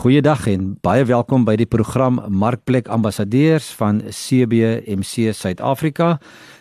Goeiedag 0.00 0.46
en 0.48 0.78
baie 0.80 1.02
welkom 1.04 1.42
by 1.44 1.58
die 1.60 1.66
program 1.68 2.22
Markplek 2.32 2.86
Ambassadeurs 2.88 3.66
van 3.76 3.98
CBMC 4.08 5.34
Suid-Afrika. 5.36 6.14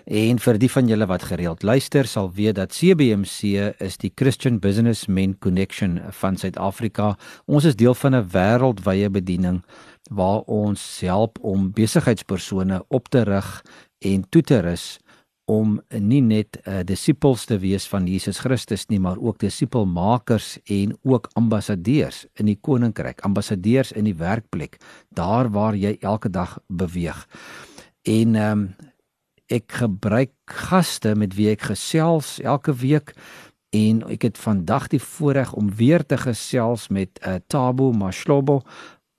En 0.03 0.41
vir 0.43 0.59
die 0.59 0.67
van 0.67 0.91
julle 0.91 1.07
wat 1.07 1.23
gereeld 1.29 1.63
luister, 1.63 2.03
sal 2.03 2.27
weet 2.35 2.57
dat 2.57 2.75
CBMC 2.75 3.79
is 3.79 3.95
die 4.01 4.11
Christian 4.11 4.59
Businessmen 4.59 5.37
Connection 5.39 6.01
van 6.19 6.35
Suid-Afrika. 6.35 7.13
Ons 7.47 7.69
is 7.71 7.79
deel 7.79 7.95
van 7.95 8.15
'n 8.19 8.27
wêreldwye 8.27 9.07
bediening 9.07 9.63
waar 10.11 10.43
ons 10.43 10.99
help 10.99 11.39
om 11.39 11.71
besigheidspersone 11.71 12.83
op 12.89 13.07
te 13.07 13.23
rig 13.23 13.63
en 13.99 14.25
toe 14.29 14.41
te 14.41 14.59
rus 14.59 14.99
om 15.49 15.79
nie 15.89 16.21
net 16.21 16.59
uh, 16.61 16.81
disippels 16.85 17.47
te 17.49 17.57
wees 17.61 17.87
van 17.89 18.05
Jesus 18.07 18.41
Christus 18.43 18.85
nie, 18.91 18.99
maar 19.01 19.17
ook 19.17 19.39
disipelmakers 19.41 20.59
en 20.69 20.93
ook 21.01 21.29
ambassadeurs 21.39 22.25
in 22.37 22.51
die 22.51 22.59
koninkryk, 22.61 23.23
ambassadeurs 23.25 23.91
in 23.97 24.05
die 24.05 24.17
werkplek, 24.19 24.77
daar 25.09 25.49
waar 25.49 25.77
jy 25.77 25.95
elke 26.05 26.29
dag 26.29 26.59
beweeg. 26.67 27.25
En 28.05 28.37
ehm 28.37 28.63
um, 28.63 28.69
ek 29.49 29.79
gebruik 29.79 30.29
gaste 30.45 31.15
met 31.17 31.33
wie 31.33 31.47
ek 31.49 31.63
gesels 31.71 32.35
elke 32.45 32.69
week 32.77 33.15
en 33.73 34.03
ek 34.13 34.27
het 34.27 34.37
vandag 34.37 34.85
die 34.93 35.01
voorreg 35.01 35.55
om 35.57 35.71
weer 35.73 36.05
te 36.05 36.19
gesels 36.21 36.85
met 36.93 37.17
uh, 37.23 37.31
eh, 37.31 37.41
Tabo 37.49 37.89
Mashlobo 37.89 38.59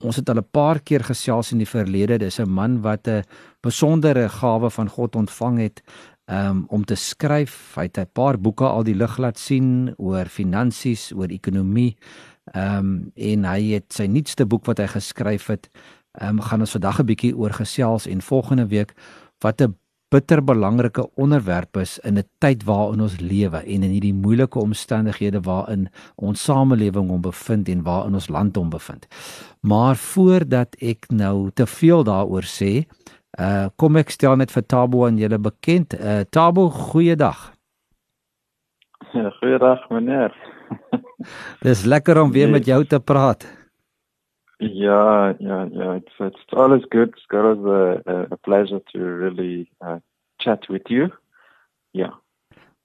Ons 0.00 0.16
het 0.16 0.30
al 0.32 0.40
'n 0.40 0.50
paar 0.50 0.80
keer 0.80 1.04
gesels 1.04 1.52
in 1.52 1.58
die 1.58 1.68
verlede. 1.68 2.18
Dis 2.18 2.40
'n 2.40 2.48
man 2.48 2.80
wat 2.80 3.06
'n 3.06 3.24
besondere 3.60 4.28
gawe 4.28 4.70
van 4.70 4.88
God 4.88 5.16
ontvang 5.16 5.58
het 5.58 5.82
um, 6.30 6.64
om 6.68 6.84
te 6.84 6.94
skryf. 6.94 7.74
Hy 7.74 7.82
het 7.82 7.98
'n 7.98 8.10
paar 8.12 8.38
boeke 8.38 8.64
al 8.64 8.84
die 8.84 8.94
lig 8.94 9.18
laat 9.18 9.38
sien 9.38 9.94
oor 9.96 10.26
finansies, 10.26 11.12
oor 11.12 11.28
ekonomie. 11.28 11.96
Ehm 12.54 12.76
um, 12.76 13.12
en 13.14 13.44
hy 13.44 13.72
het 13.74 13.92
sy 13.92 14.06
nuutste 14.06 14.46
boek 14.46 14.64
wat 14.66 14.78
hy 14.78 14.86
geskryf 14.86 15.46
het, 15.46 15.70
ehm 16.18 16.38
um, 16.38 16.40
gaan 16.40 16.60
ons 16.60 16.76
vandag 16.76 17.00
'n 17.00 17.06
bietjie 17.06 17.36
oor 17.36 17.52
gesels 17.52 18.06
en 18.06 18.22
volgende 18.22 18.66
week 18.66 18.94
wat 19.40 19.60
'n 19.60 19.74
bitter 20.10 20.44
belangrike 20.44 21.04
onderwerp 21.14 21.76
is 21.76 21.98
in 21.98 22.18
'n 22.18 22.24
tyd 22.38 22.64
waarin 22.64 23.00
ons 23.00 23.20
lewe 23.20 23.56
en 23.56 23.82
in 23.82 23.90
hierdie 23.90 24.14
moeilike 24.14 24.58
omstandighede 24.58 25.40
waarin 25.40 25.88
ons 26.16 26.42
samelewing 26.42 27.08
hom 27.08 27.20
bevind 27.20 27.68
en 27.68 27.82
waarin 27.82 28.14
ons 28.14 28.28
land 28.28 28.56
hom 28.56 28.70
bevind. 28.70 29.06
Maar 29.60 29.96
voordat 29.96 30.74
ek 30.80 31.06
nou 31.10 31.50
te 31.54 31.66
veel 31.66 32.04
daaroor 32.04 32.42
sê, 32.42 32.86
uh 33.40 33.68
kom 33.80 33.96
ek 33.96 34.12
stel 34.12 34.36
net 34.36 34.52
vir 34.52 34.66
Tabo 34.68 35.06
aan 35.06 35.18
julle 35.20 35.38
bekend. 35.40 35.96
Uh 35.96 36.22
Tabo, 36.30 36.68
goeiedag. 36.68 37.50
Ja, 39.12 39.30
goeiedag 39.40 39.88
meneer. 39.90 40.34
Dis 41.66 41.84
lekker 41.84 42.20
om 42.22 42.32
weer 42.32 42.50
met 42.50 42.66
jou 42.66 42.84
te 42.84 43.00
praat. 43.00 43.48
Yeah, 44.60 45.34
yeah, 45.40 45.66
yeah. 45.72 45.96
It's 45.96 46.12
it's 46.20 46.52
always 46.52 46.84
good. 46.90 47.08
It's 47.08 47.26
always 47.32 47.64
a, 48.06 48.26
a 48.30 48.36
pleasure 48.36 48.80
to 48.92 48.98
really 48.98 49.70
uh, 49.80 49.98
chat 50.38 50.68
with 50.68 50.82
you. 50.90 51.10
Yeah. 51.92 52.12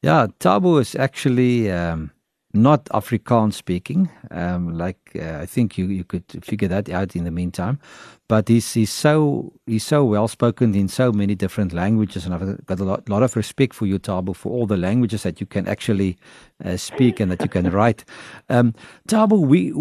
Yeah, 0.01 0.27
Tabo 0.39 0.79
is 0.79 0.95
actually 0.95 1.69
um, 1.71 2.11
not 2.53 2.85
Afrikaans 2.85 3.53
speaking. 3.53 4.09
Um, 4.31 4.77
like 4.77 4.99
uh, 5.15 5.39
I 5.41 5.45
think 5.45 5.77
you 5.77 5.87
you 5.87 6.05
could 6.05 6.25
figure 6.41 6.69
that 6.69 6.89
out 6.89 7.15
in 7.15 7.25
the 7.25 7.31
meantime. 7.31 7.79
But 8.27 8.47
he's 8.47 8.73
he's 8.73 8.91
so 8.91 9.53
he's 9.67 9.83
so 9.83 10.03
well 10.03 10.27
spoken 10.27 10.73
in 10.73 10.87
so 10.87 11.11
many 11.11 11.35
different 11.35 11.73
languages, 11.73 12.25
and 12.25 12.33
I've 12.33 12.65
got 12.65 12.79
a 12.79 12.83
lot, 12.83 13.07
lot 13.07 13.21
of 13.21 13.35
respect 13.35 13.75
for 13.75 13.85
you, 13.85 13.99
Thabo, 13.99 14.35
for 14.35 14.51
all 14.51 14.65
the 14.65 14.77
languages 14.77 15.21
that 15.23 15.39
you 15.39 15.45
can 15.45 15.67
actually 15.67 16.17
uh, 16.63 16.75
speak 16.75 17.19
and 17.19 17.31
that 17.31 17.41
you 17.43 17.49
can 17.49 17.69
write. 17.69 18.03
Um, 18.49 18.73
Thabo, 19.07 19.45
we 19.45 19.73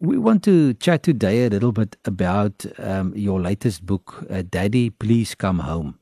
we 0.00 0.16
want 0.16 0.42
to 0.44 0.72
chat 0.74 1.02
today 1.02 1.44
a 1.44 1.50
little 1.50 1.72
bit 1.72 1.98
about 2.06 2.64
um, 2.78 3.12
your 3.14 3.38
latest 3.38 3.84
book, 3.84 4.24
uh, 4.30 4.44
Daddy, 4.48 4.88
Please 4.88 5.34
Come 5.34 5.58
Home. 5.58 5.98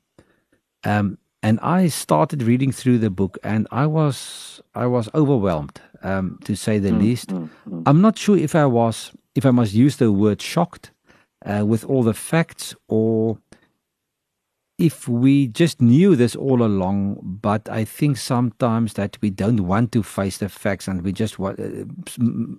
Um, 0.85 1.19
and 1.43 1.59
I 1.61 1.89
started 1.89 2.43
reading 2.43 2.71
through 2.71 2.99
the 2.99 3.11
book, 3.11 3.39
and 3.43 3.67
I 3.73 3.87
was 3.87 4.61
I 4.75 4.87
was 4.87 5.09
overwhelmed, 5.15 5.81
um, 6.05 6.39
to 6.45 6.55
say 6.55 6.79
the 6.79 6.91
mm, 6.91 7.01
least. 7.01 7.29
Mm, 7.31 7.49
mm. 7.69 7.83
I'm 7.87 8.01
not 8.01 8.19
sure 8.19 8.37
if 8.37 8.55
I 8.55 8.67
was 8.67 9.11
if 9.35 9.45
I 9.45 9.51
must 9.51 9.75
use 9.75 9.97
the 9.97 10.13
word 10.13 10.41
shocked 10.41 10.93
uh, 11.45 11.65
with 11.67 11.85
all 11.85 12.03
the 12.03 12.15
facts, 12.15 12.75
or 12.89 13.39
if 14.79 15.09
we 15.09 15.49
just 15.49 15.81
knew 15.83 16.15
this 16.15 16.37
all 16.37 16.63
along. 16.63 17.19
But 17.23 17.69
I 17.69 17.85
think 17.85 18.17
sometimes 18.17 18.95
that 18.95 19.19
we 19.21 19.31
don't 19.31 19.67
want 19.67 19.93
to 19.93 20.03
face 20.03 20.39
the 20.39 20.49
facts, 20.49 20.89
and 20.89 21.03
we 21.03 21.13
just 21.13 21.39
want. 21.39 21.61
Uh, 21.61 21.85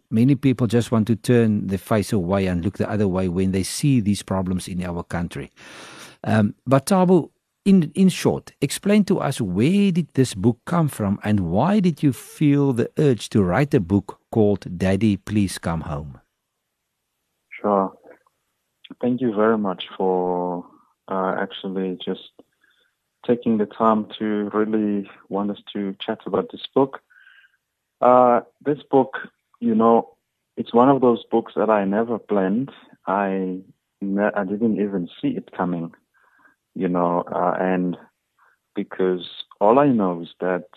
many 0.09 0.35
people 0.35 0.67
just 0.67 0.91
want 0.91 1.07
to 1.07 1.15
turn 1.15 1.67
the 1.67 1.77
face 1.77 2.13
away 2.13 2.47
and 2.47 2.63
look 2.63 2.77
the 2.77 2.89
other 2.89 3.07
way 3.07 3.29
when 3.29 3.51
they 3.51 3.63
see 3.63 3.99
these 4.01 4.23
problems 4.23 4.67
in 4.67 4.83
our 4.83 5.03
country. 5.03 5.51
Um, 6.23 6.55
but 6.65 6.87
Thabo, 6.87 7.29
in 7.65 7.91
in 7.95 8.09
short, 8.09 8.51
explain 8.61 9.03
to 9.05 9.19
us 9.19 9.39
where 9.39 9.91
did 9.91 10.07
this 10.13 10.33
book 10.33 10.59
come 10.65 10.89
from 10.89 11.19
and 11.23 11.51
why 11.51 11.79
did 11.79 12.03
you 12.03 12.11
feel 12.13 12.73
the 12.73 12.89
urge 12.97 13.29
to 13.29 13.43
write 13.43 13.73
a 13.73 13.79
book 13.79 14.19
called 14.31 14.77
Daddy 14.77 15.17
Please 15.17 15.57
Come 15.57 15.81
Home? 15.81 16.19
Sure. 17.61 17.93
Thank 19.01 19.21
you 19.21 19.33
very 19.33 19.57
much 19.57 19.87
for 19.97 20.65
uh, 21.07 21.35
actually 21.39 21.97
just 22.03 22.31
taking 23.25 23.57
the 23.57 23.65
time 23.65 24.07
to 24.19 24.49
really 24.53 25.09
want 25.29 25.51
us 25.51 25.61
to 25.73 25.95
chat 25.99 26.19
about 26.25 26.51
this 26.51 26.65
book. 26.73 27.01
Uh, 28.01 28.41
this 28.65 28.79
book, 28.89 29.17
you 29.59 29.75
know, 29.75 30.15
it's 30.57 30.73
one 30.73 30.89
of 30.89 31.01
those 31.01 31.23
books 31.31 31.53
that 31.55 31.69
I 31.69 31.85
never 31.85 32.17
planned. 32.17 32.71
I 33.07 33.59
ne- 34.01 34.31
I 34.35 34.43
didn't 34.45 34.79
even 34.81 35.09
see 35.21 35.29
it 35.29 35.51
coming 35.51 35.93
you 36.75 36.87
know, 36.87 37.23
uh, 37.27 37.55
and 37.59 37.97
because 38.75 39.27
all 39.59 39.79
I 39.79 39.87
know 39.87 40.21
is 40.21 40.29
that 40.39 40.67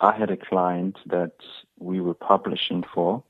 I 0.00 0.16
had 0.16 0.30
a 0.30 0.36
client 0.36 0.98
that 1.06 1.32
we 1.78 2.00
were 2.00 2.14
publishing 2.14 2.84
for, 2.94 3.24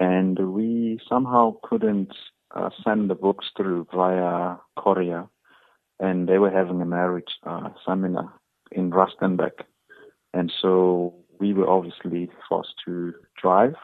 and 0.00 0.38
we 0.52 1.00
somehow 1.08 1.56
couldn't 1.62 2.12
uh, 2.56 2.70
send 2.84 3.10
the 3.10 3.14
books 3.14 3.46
through 3.56 3.86
via 3.94 4.56
courier, 4.76 5.28
and 6.00 6.28
they 6.28 6.38
were 6.38 6.50
having 6.50 6.80
a 6.80 6.86
marriage 6.86 7.32
uh, 7.44 7.68
seminar 7.84 8.32
in 8.72 8.90
Rustenburg, 8.90 9.56
and 10.32 10.52
so 10.60 11.14
we 11.38 11.52
were 11.52 11.68
obviously 11.68 12.30
forced 12.48 12.74
to 12.84 13.14
drive 13.40 13.74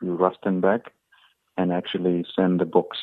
to 0.00 0.06
Rustenburg 0.06 0.82
and 1.56 1.72
actually 1.72 2.24
send 2.34 2.60
the 2.60 2.64
books. 2.64 2.98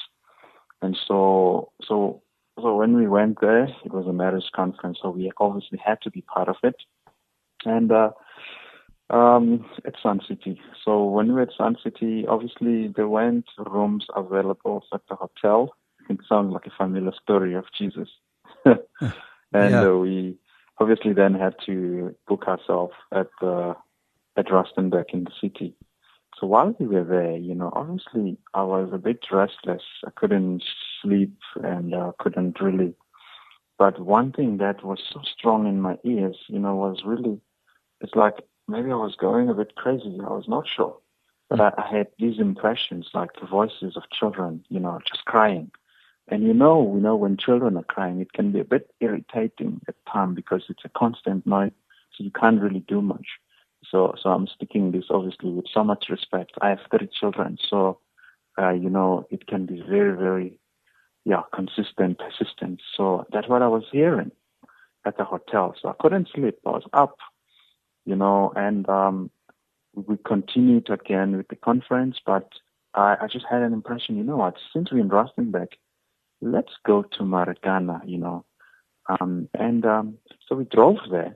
And 0.81 0.97
so, 1.07 1.71
so 1.87 2.21
so 2.59 2.75
when 2.75 2.95
we 2.95 3.07
went 3.07 3.39
there, 3.41 3.65
it 3.85 3.93
was 3.93 4.07
a 4.07 4.13
marriage 4.13 4.49
conference, 4.55 4.99
so 5.01 5.09
we 5.09 5.31
obviously 5.37 5.79
had 5.83 6.01
to 6.01 6.11
be 6.11 6.21
part 6.21 6.49
of 6.49 6.57
it. 6.63 6.75
And 7.65 7.91
uh, 7.91 8.11
um, 9.11 9.65
at 9.85 9.95
Sun 10.01 10.21
City. 10.27 10.59
So 10.83 11.05
when 11.05 11.27
we 11.27 11.33
were 11.33 11.41
at 11.41 11.53
Sun 11.57 11.77
City, 11.83 12.25
obviously 12.27 12.87
there 12.95 13.07
weren't 13.07 13.45
rooms 13.57 14.05
available 14.15 14.83
at 14.93 15.01
the 15.09 15.15
hotel. 15.15 15.75
It 16.09 16.17
sounds 16.27 16.53
like 16.53 16.65
a 16.65 16.71
familiar 16.75 17.11
story 17.21 17.53
of 17.53 17.65
Jesus. 17.77 18.09
and 18.65 18.79
yeah. 19.53 19.83
uh, 19.83 19.93
we 19.95 20.37
obviously 20.79 21.13
then 21.13 21.33
had 21.33 21.55
to 21.65 22.15
book 22.27 22.45
ourselves 22.47 22.93
at 23.13 23.27
the 23.39 23.75
at 24.37 24.47
Rustenburg 24.47 25.05
in 25.13 25.25
the 25.25 25.31
city. 25.41 25.75
So 26.39 26.47
while 26.47 26.73
we 26.79 26.87
were 26.87 27.03
there, 27.03 27.35
you 27.35 27.53
know, 27.53 27.71
obviously 27.73 28.37
I 28.53 28.63
was 28.63 28.89
a 28.93 28.97
bit 28.97 29.19
restless. 29.31 29.83
I 30.07 30.11
couldn't 30.15 30.63
sleep 31.01 31.37
and 31.61 31.93
uh, 31.93 32.13
couldn't 32.17 32.59
really. 32.61 32.95
But 33.77 33.99
one 33.99 34.31
thing 34.31 34.57
that 34.57 34.83
was 34.85 34.99
so 35.11 35.21
strong 35.37 35.67
in 35.67 35.81
my 35.81 35.97
ears, 36.03 36.37
you 36.47 36.59
know, 36.59 36.75
was 36.75 37.01
really, 37.05 37.41
it's 37.99 38.15
like 38.15 38.35
maybe 38.71 38.91
I 38.91 38.95
was 38.95 39.15
going 39.15 39.49
a 39.49 39.53
bit 39.53 39.75
crazy. 39.75 40.19
I 40.25 40.29
was 40.29 40.47
not 40.47 40.67
sure. 40.67 40.97
But 41.49 41.59
I, 41.59 41.73
I 41.77 41.97
had 41.97 42.07
these 42.17 42.39
impressions, 42.39 43.09
like 43.13 43.31
the 43.39 43.45
voices 43.45 43.97
of 43.97 44.09
children, 44.09 44.63
you 44.69 44.79
know, 44.79 44.99
just 45.05 45.25
crying. 45.25 45.71
And 46.29 46.43
you 46.43 46.53
know, 46.53 46.93
you 46.95 47.01
know, 47.01 47.17
when 47.17 47.35
children 47.35 47.75
are 47.77 47.83
crying, 47.83 48.21
it 48.21 48.31
can 48.31 48.51
be 48.51 48.61
a 48.61 48.63
bit 48.63 48.89
irritating 49.01 49.81
at 49.87 49.95
times 50.11 50.35
because 50.35 50.63
it's 50.69 50.85
a 50.85 50.89
constant 50.89 51.45
noise, 51.45 51.73
so 52.15 52.23
you 52.23 52.31
can't 52.31 52.61
really 52.61 52.79
do 52.87 53.01
much. 53.01 53.27
So, 53.83 54.15
so 54.21 54.29
I'm 54.29 54.47
speaking 54.47 54.91
this 54.91 55.05
obviously 55.09 55.51
with 55.51 55.65
so 55.73 55.83
much 55.83 56.05
respect. 56.09 56.53
I 56.61 56.69
have 56.69 56.79
three 56.89 57.07
children, 57.07 57.57
so 57.69 57.99
uh, 58.57 58.69
you 58.69 58.89
know 58.89 59.27
it 59.29 59.47
can 59.47 59.65
be 59.65 59.81
very, 59.81 60.15
very, 60.15 60.59
yeah, 61.25 61.41
consistent, 61.53 62.19
persistent. 62.19 62.81
So 62.95 63.25
that's 63.33 63.49
what 63.49 63.61
I 63.61 63.67
was 63.67 63.83
hearing 63.91 64.31
at 65.05 65.17
the 65.17 65.25
hotel. 65.25 65.75
So 65.81 65.89
I 65.89 65.93
couldn't 65.99 66.29
sleep. 66.33 66.59
I 66.65 66.69
was 66.69 66.83
up, 66.93 67.17
you 68.05 68.15
know, 68.15 68.51
and 68.55 68.87
um, 68.89 69.31
we 69.93 70.17
continued 70.25 70.89
again 70.89 71.37
with 71.37 71.47
the 71.47 71.55
conference. 71.55 72.17
But 72.25 72.49
I, 72.93 73.17
I 73.21 73.27
just 73.27 73.45
had 73.49 73.61
an 73.61 73.73
impression, 73.73 74.17
you 74.17 74.23
know 74.23 74.37
what? 74.37 74.57
Since 74.73 74.91
we're 74.91 74.99
in 74.99 75.09
Rustenburg, 75.09 75.69
let's 76.41 76.73
go 76.85 77.03
to 77.03 77.23
Marikana, 77.23 78.01
you 78.05 78.17
know. 78.17 78.45
Um, 79.07 79.49
and 79.53 79.85
um, 79.85 80.17
so 80.47 80.55
we 80.55 80.65
drove 80.65 80.97
there. 81.09 81.35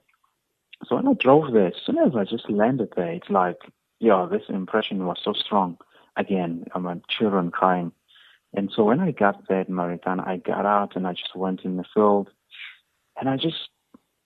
So 0.87 0.95
when 0.95 1.07
I 1.07 1.13
drove 1.13 1.53
there, 1.53 1.67
as 1.67 1.73
soon 1.85 1.97
as 1.97 2.15
I 2.15 2.25
just 2.25 2.49
landed 2.49 2.89
there, 2.95 3.11
it's 3.11 3.29
like, 3.29 3.57
yeah, 3.99 4.27
this 4.29 4.43
impression 4.49 5.05
was 5.05 5.17
so 5.23 5.33
strong. 5.33 5.77
Again, 6.17 6.65
I'm 6.73 7.01
children 7.09 7.51
crying. 7.51 7.91
And 8.53 8.71
so 8.73 8.83
when 8.83 8.99
I 8.99 9.11
got 9.11 9.47
there 9.47 9.61
in 9.61 9.73
Marikana, 9.73 10.25
I 10.25 10.37
got 10.37 10.65
out 10.65 10.95
and 10.95 11.07
I 11.07 11.13
just 11.13 11.35
went 11.35 11.61
in 11.61 11.77
the 11.77 11.85
field 11.93 12.29
and 13.19 13.29
I 13.29 13.37
just, 13.37 13.69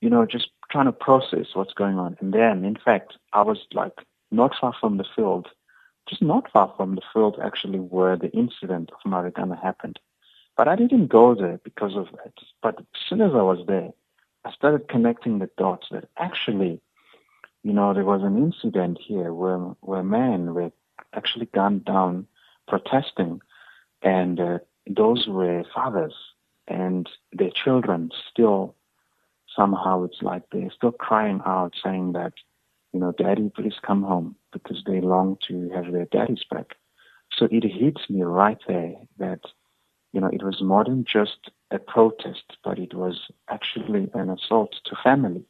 you 0.02 0.10
know, 0.10 0.26
just 0.26 0.50
trying 0.72 0.86
to 0.86 0.92
process 0.92 1.48
what's 1.54 1.74
going 1.74 1.98
on. 1.98 2.18
And 2.20 2.34
then, 2.34 2.64
in 2.66 2.76
fact, 2.76 3.18
I 3.34 3.42
was 3.42 3.60
like 3.74 4.00
not 4.32 4.56
far 4.60 4.74
from 4.80 4.98
the 4.98 5.06
field, 5.16 5.48
just 6.08 6.22
not 6.22 6.52
far 6.52 6.74
from 6.78 6.96
the 6.96 7.02
field 7.14 7.40
actually 7.44 7.80
where 7.80 8.16
the 8.16 8.32
incident 8.32 8.92
of 8.92 9.12
Marikana 9.12 9.62
happened. 9.62 10.00
But 10.56 10.68
I 10.68 10.76
didn't 10.76 11.08
go 11.08 11.36
there 11.36 11.60
because 11.64 11.96
of 11.96 12.08
that. 12.12 12.34
But 12.62 12.80
as 12.80 12.86
soon 13.08 13.22
as 13.22 13.32
I 13.34 13.42
was 13.42 13.66
there, 13.68 13.92
I 14.46 14.52
started 14.52 14.90
connecting 14.90 15.40
the 15.40 15.50
dots 15.58 15.88
that 15.92 16.10
actually, 16.18 16.82
you 17.64 17.74
know, 17.74 17.94
there 17.94 18.06
was 18.06 18.22
an 18.24 18.38
incident 18.38 19.00
here 19.00 19.34
where 19.34 19.58
where 19.82 20.04
men 20.04 20.54
were 20.54 20.72
actually 21.14 21.48
gunned 21.48 21.86
down 21.86 22.28
protesting, 22.68 23.42
and 24.02 24.40
uh, 24.40 24.60
those 24.88 25.28
were 25.28 25.64
fathers 25.74 26.14
and 26.70 27.10
their 27.34 27.50
children 27.52 28.12
still 28.32 28.76
somehow 29.60 30.04
it's 30.04 30.22
like 30.22 30.44
they're 30.52 30.72
still 30.76 30.94
crying 30.94 31.42
out 31.46 31.74
saying 31.84 32.14
that, 32.14 32.34
you 32.94 33.00
know, 33.00 33.12
daddy, 33.12 33.52
please 33.54 33.74
come 33.86 34.04
home 34.04 34.36
because 34.54 34.82
they 34.86 35.02
long 35.02 35.38
to 35.48 35.70
have 35.76 35.92
their 35.92 36.06
daddies 36.06 36.44
back. 36.50 36.76
So 37.38 37.48
it 37.52 37.64
hits 37.64 38.10
me 38.10 38.24
right 38.24 38.58
there 38.68 38.94
that, 39.18 39.42
you 40.14 40.22
know, 40.22 40.30
it 40.32 40.44
was 40.44 40.62
more 40.62 40.86
than 40.86 41.04
just 41.04 41.52
a 41.72 41.78
protest, 41.78 42.58
but 42.64 42.80
it 42.80 42.94
was 42.94 43.30
actually 43.50 44.10
an 44.14 44.30
assault 44.30 44.74
to 44.86 44.96
family, 45.04 45.44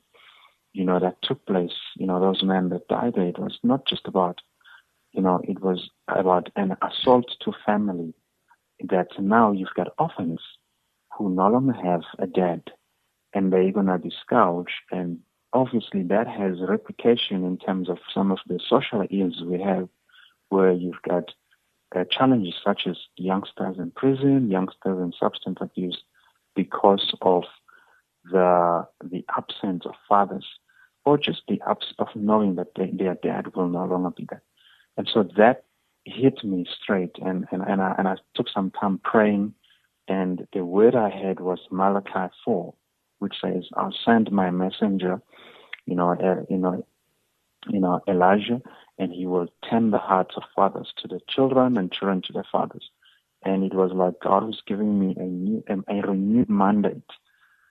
you 0.73 0.83
know, 0.83 1.00
that 1.00 1.21
took 1.21 1.45
place. 1.45 1.77
You 1.95 2.07
know, 2.07 2.19
those 2.19 2.44
men 2.44 2.69
that 2.69 2.88
died 2.88 3.13
there, 3.15 3.27
it 3.27 3.39
was 3.39 3.59
not 3.63 3.85
just 3.88 4.07
about, 4.07 4.39
you 5.11 5.21
know, 5.21 5.39
it 5.44 5.61
was 5.61 5.89
about 6.07 6.50
an 6.56 6.75
assault 6.81 7.31
to 7.41 7.53
family 7.65 8.13
that 8.81 9.07
now 9.19 9.51
you've 9.51 9.75
got 9.75 9.94
orphans 10.00 10.41
who 11.15 11.29
no 11.29 11.47
longer 11.47 11.73
have 11.73 12.01
a 12.17 12.27
dad 12.27 12.63
and 13.33 13.51
they're 13.51 13.71
going 13.71 13.87
to 13.87 13.97
be 13.97 14.11
scourged. 14.21 14.71
And 14.91 15.19
obviously 15.53 16.03
that 16.03 16.27
has 16.27 16.57
replication 16.61 17.43
in 17.45 17.57
terms 17.57 17.89
of 17.89 17.97
some 18.13 18.31
of 18.31 18.39
the 18.47 18.59
social 18.67 19.05
ills 19.09 19.41
we 19.45 19.61
have 19.61 19.87
where 20.49 20.71
you've 20.71 21.01
got 21.07 21.31
uh, 21.95 22.03
challenges 22.09 22.55
such 22.63 22.81
as 22.87 22.97
youngsters 23.15 23.77
in 23.77 23.91
prison, 23.91 24.49
youngsters 24.49 24.99
in 24.99 25.13
substance 25.19 25.57
abuse 25.61 26.01
because 26.55 27.13
of 27.21 27.43
the 28.31 28.85
the 29.03 29.23
absence 29.35 29.85
of 29.85 29.93
fathers 30.07 30.45
or 31.05 31.17
just 31.17 31.41
the 31.47 31.61
absence 31.67 31.95
of 31.99 32.07
knowing 32.15 32.55
that 32.55 32.67
they, 32.75 32.91
their 32.91 33.15
dad 33.15 33.55
will 33.55 33.69
no 33.69 33.85
longer 33.85 34.11
be 34.11 34.27
there. 34.29 34.43
And 34.97 35.09
so 35.11 35.23
that 35.37 35.63
hit 36.05 36.43
me 36.43 36.65
straight 36.81 37.15
and, 37.23 37.45
and, 37.51 37.61
and, 37.61 37.81
I, 37.81 37.95
and 37.97 38.07
I 38.07 38.15
took 38.35 38.47
some 38.49 38.71
time 38.71 38.99
praying 39.03 39.53
and 40.07 40.47
the 40.53 40.65
word 40.65 40.95
I 40.95 41.09
had 41.09 41.39
was 41.39 41.59
Malachi 41.71 42.33
4 42.43 42.73
which 43.19 43.36
says, 43.42 43.68
"I'll 43.75 43.95
send 44.06 44.31
my 44.31 44.50
messenger, 44.50 45.21
you 45.86 45.95
know, 45.95 46.12
uh, 46.12 46.44
you 46.50 46.57
know, 46.57 46.86
you 47.68 47.80
know, 47.80 48.01
Elijah, 48.07 48.62
and 48.98 49.12
he 49.13 49.25
will 49.25 49.48
turn 49.69 49.92
the 49.92 49.98
hearts 49.98 50.36
of 50.38 50.44
fathers 50.56 50.94
to 50.98 51.07
the 51.07 51.21
children 51.30 51.77
and 51.77 51.92
children 51.92 52.21
to 52.24 52.33
their 52.33 52.48
fathers." 52.51 52.89
And 53.44 53.63
it 53.63 53.74
was 53.74 53.92
like 53.94 54.19
God 54.21 54.44
was 54.45 54.62
giving 54.66 55.00
me 55.00 55.16
a 55.18 55.24
new, 55.24 55.63
a 55.69 56.01
renewed 56.01 56.50
mandate 56.50 57.12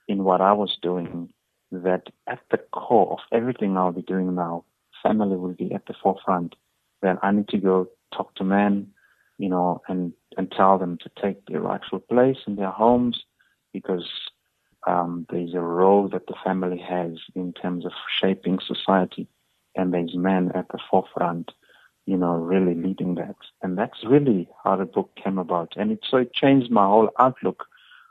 in 0.07 0.23
what 0.23 0.41
I 0.41 0.53
was 0.53 0.77
doing. 0.81 1.33
That 1.71 2.07
at 2.25 2.39
the 2.49 2.57
core 2.57 3.11
of 3.11 3.19
everything 3.31 3.77
I'll 3.77 3.91
be 3.91 4.01
doing 4.01 4.33
now, 4.33 4.65
family 5.03 5.37
will 5.37 5.53
be 5.53 5.71
at 5.71 5.85
the 5.85 5.93
forefront. 5.93 6.55
Then 7.03 7.19
I 7.21 7.31
need 7.31 7.47
to 7.49 7.59
go 7.59 7.87
talk 8.11 8.33
to 8.35 8.43
men, 8.43 8.91
you 9.37 9.49
know, 9.49 9.81
and 9.87 10.13
and 10.37 10.51
tell 10.51 10.77
them 10.77 10.97
to 11.03 11.09
take 11.21 11.45
their 11.45 11.61
rightful 11.61 11.99
place 11.99 12.37
in 12.47 12.55
their 12.55 12.71
homes 12.71 13.23
because 13.73 14.07
um, 14.87 15.25
there's 15.29 15.53
a 15.53 15.59
role 15.59 16.07
that 16.09 16.27
the 16.27 16.35
family 16.43 16.77
has 16.77 17.17
in 17.35 17.53
terms 17.53 17.85
of 17.85 17.91
shaping 18.19 18.59
society, 18.59 19.27
and 19.75 19.93
there's 19.93 20.15
men 20.15 20.51
at 20.55 20.67
the 20.69 20.79
forefront, 20.89 21.51
you 22.05 22.17
know, 22.17 22.35
really 22.35 22.75
leading 22.75 23.15
that. 23.15 23.35
And 23.61 23.77
that's 23.77 24.03
really 24.05 24.49
how 24.63 24.77
the 24.77 24.85
book 24.85 25.11
came 25.21 25.37
about. 25.37 25.73
And 25.75 25.91
it, 25.91 25.99
so 26.09 26.17
it 26.17 26.33
changed 26.33 26.71
my 26.71 26.85
whole 26.85 27.09
outlook 27.19 27.65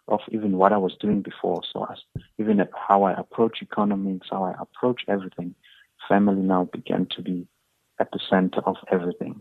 of 0.09 0.21
even 0.31 0.57
what 0.57 0.73
I 0.73 0.79
was 0.79 0.97
doing 1.01 1.23
before. 1.23 1.63
So 1.73 1.87
as, 1.91 1.99
even 2.39 2.63
how 2.89 3.03
I 3.03 3.13
approach 3.13 3.59
economics, 3.63 4.29
how 4.31 4.45
I 4.45 4.55
approach 4.61 5.03
everything, 5.09 5.55
family 6.09 6.43
now 6.43 6.65
began 6.73 7.07
to 7.17 7.23
be 7.23 7.47
at 7.99 8.11
the 8.13 8.21
center 8.31 8.61
of 8.61 8.77
everything. 8.91 9.41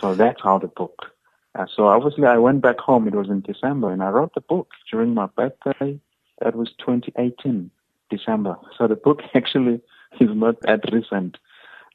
So 0.00 0.14
that's 0.14 0.42
how 0.42 0.58
the 0.58 0.68
book. 0.68 1.06
Uh, 1.54 1.66
so 1.74 1.86
obviously 1.86 2.26
I 2.26 2.36
went 2.38 2.60
back 2.60 2.78
home. 2.78 3.08
It 3.08 3.14
was 3.14 3.28
in 3.28 3.40
December, 3.40 3.90
and 3.90 4.02
I 4.02 4.10
wrote 4.10 4.34
the 4.34 4.42
book 4.42 4.68
during 4.90 5.14
my 5.14 5.26
birthday 5.26 6.00
that 6.40 6.54
was 6.56 6.70
2018, 6.78 7.70
December. 8.10 8.56
So 8.76 8.86
the 8.86 8.96
book 8.96 9.20
actually 9.34 9.80
is 10.20 10.30
not 10.32 10.60
that 10.62 10.80
recent. 10.92 11.36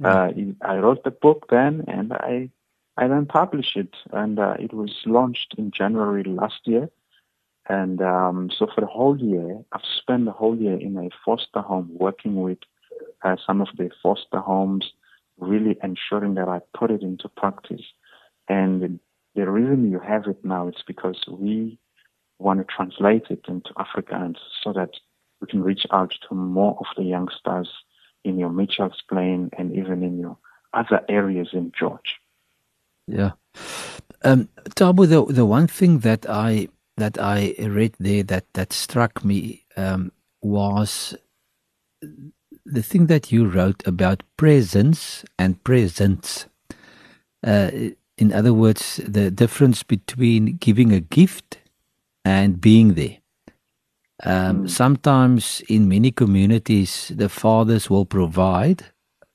Mm. 0.02 0.56
Uh, 0.62 0.66
I 0.66 0.78
wrote 0.78 1.04
the 1.04 1.12
book 1.12 1.48
then, 1.50 1.86
and 1.88 2.14
I 2.14 2.50
I 2.96 3.08
then 3.08 3.26
published 3.26 3.76
it, 3.76 3.96
and 4.12 4.38
uh, 4.40 4.56
it 4.60 4.74
was 4.74 4.92
launched 5.06 5.56
in 5.58 5.72
January 5.72 6.24
last 6.24 6.62
year. 6.66 6.90
And 7.68 8.02
um, 8.02 8.52
so 8.56 8.68
for 8.68 8.82
the 8.82 8.88
whole 8.88 9.18
year, 9.18 9.64
I've 9.72 9.82
spent 9.98 10.26
the 10.26 10.32
whole 10.32 10.56
year 10.56 10.78
in 10.78 10.98
a 10.98 11.10
foster 11.26 11.62
home 11.62 11.90
working 11.92 12.36
with 12.42 12.60
uh, 13.24 13.38
some 13.46 13.62
of 13.62 13.70
the 13.78 13.90
foster 14.02 14.40
homes, 14.40 14.92
really 15.40 15.78
ensuring 15.82 16.36
that 16.36 16.50
I 16.50 16.60
put 16.78 16.92
it 16.92 17.02
into 17.02 17.30
practice. 17.30 17.82
And 18.48 19.00
the 19.34 19.50
reason 19.50 19.90
you 19.90 20.00
have 20.00 20.28
it 20.28 20.44
now 20.44 20.68
is 20.68 20.84
because 20.86 21.24
we 21.28 21.80
want 22.44 22.60
to 22.60 22.76
translate 22.76 23.28
it 23.30 23.46
into 23.48 23.74
Afrikaans 23.74 24.38
so 24.64 24.74
that 24.74 24.92
we 25.42 25.48
can 25.48 25.64
reach 25.64 25.86
out 25.92 26.14
to 26.28 26.36
more 26.36 26.78
of 26.80 26.86
the 26.96 27.04
youngsters 27.04 27.70
in 28.24 28.38
your 28.40 28.50
Mitchell's 28.50 29.02
Plain 29.10 29.50
and 29.58 29.76
even 29.76 30.04
in 30.04 30.20
your 30.20 30.38
other 30.74 31.02
areas 31.10 31.50
in 31.54 31.72
George. 31.78 32.20
Yeah. 33.08 33.32
Um, 34.24 34.50
Thabo, 34.70 35.08
the, 35.08 35.34
the 35.34 35.46
one 35.46 35.68
thing 35.68 36.00
that 36.00 36.26
I 36.30 36.70
that 36.98 37.18
I 37.20 37.56
read 37.60 37.96
there 38.00 38.24
that, 38.24 38.46
that 38.54 38.72
struck 38.72 39.26
me 39.26 39.66
um, 39.76 40.12
was 40.42 41.16
the 42.66 42.84
thing 42.84 43.08
that 43.08 43.32
you 43.32 43.48
wrote 43.48 43.86
about 43.88 44.24
presence 44.38 45.26
and 45.40 45.62
presence. 45.64 46.46
Uh, 47.46 47.72
in 48.18 48.32
other 48.32 48.54
words, 48.54 49.02
the 49.04 49.32
difference 49.32 49.82
between 49.84 50.58
giving 50.58 50.92
a 50.92 51.00
gift 51.00 51.58
and 52.26 52.60
being 52.60 52.94
there. 52.94 53.18
Um, 54.24 54.64
mm. 54.64 54.70
Sometimes 54.70 55.62
in 55.68 55.88
many 55.88 56.12
communities, 56.12 57.12
the 57.16 57.30
fathers 57.30 57.90
will 57.90 58.06
provide, 58.06 58.86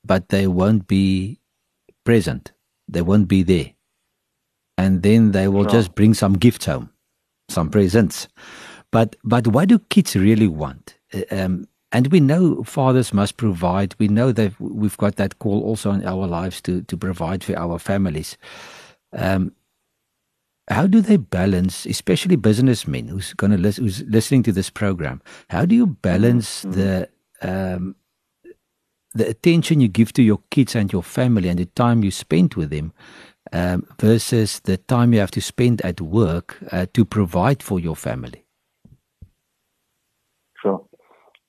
but 0.03 0.29
they 0.29 0.47
won't 0.47 0.87
be 0.87 1.39
present. 2.05 2.51
They 2.87 3.01
won't 3.01 3.27
be 3.27 3.43
there. 3.43 3.71
And 4.77 5.03
then 5.03 5.31
they 5.31 5.47
will 5.47 5.65
just 5.65 5.93
bring 5.93 6.13
some 6.13 6.33
gifts 6.33 6.65
home, 6.65 6.89
some 7.49 7.69
presents. 7.69 8.27
But 8.91 9.17
but 9.23 9.47
what 9.47 9.69
do 9.69 9.77
kids 9.77 10.15
really 10.15 10.47
want? 10.47 10.97
Uh, 11.13 11.23
um, 11.31 11.67
and 11.91 12.07
we 12.07 12.19
know 12.19 12.63
fathers 12.63 13.13
must 13.13 13.37
provide. 13.37 13.95
We 13.99 14.07
know 14.07 14.31
that 14.31 14.59
we've 14.59 14.97
got 14.97 15.15
that 15.17 15.39
call 15.39 15.61
also 15.63 15.91
in 15.91 16.05
our 16.05 16.27
lives 16.27 16.61
to 16.61 16.81
to 16.83 16.97
provide 16.97 17.43
for 17.43 17.57
our 17.57 17.77
families. 17.77 18.37
Um, 19.13 19.51
how 20.69 20.85
do 20.85 21.01
they 21.01 21.17
balance, 21.17 21.85
especially 21.85 22.35
businessmen 22.35 23.07
who's 23.07 23.33
going 23.33 23.51
to 23.51 23.57
listen, 23.57 23.83
who's 23.83 24.03
listening 24.03 24.43
to 24.43 24.51
this 24.51 24.69
program? 24.69 25.21
How 25.49 25.65
do 25.65 25.75
you 25.75 25.87
balance 25.87 26.63
mm-hmm. 26.63 26.71
the 26.71 27.09
um, 27.41 27.95
the 29.13 29.27
attention 29.27 29.81
you 29.81 29.87
give 29.87 30.13
to 30.13 30.21
your 30.21 30.39
kids 30.51 30.75
and 30.75 30.93
your 30.93 31.01
family 31.01 31.49
and 31.49 31.57
the 31.57 31.65
time 31.65 32.03
you 32.03 32.11
spend 32.11 32.53
with 32.53 32.69
them 32.69 32.93
um, 33.51 33.87
versus 33.99 34.59
the 34.59 34.77
time 34.77 35.13
you 35.13 35.19
have 35.19 35.31
to 35.31 35.41
spend 35.41 35.81
at 35.81 35.99
work 35.99 36.57
uh, 36.71 36.85
to 36.93 37.03
provide 37.03 37.63
for 37.63 37.79
your 37.79 37.95
family? 37.95 38.45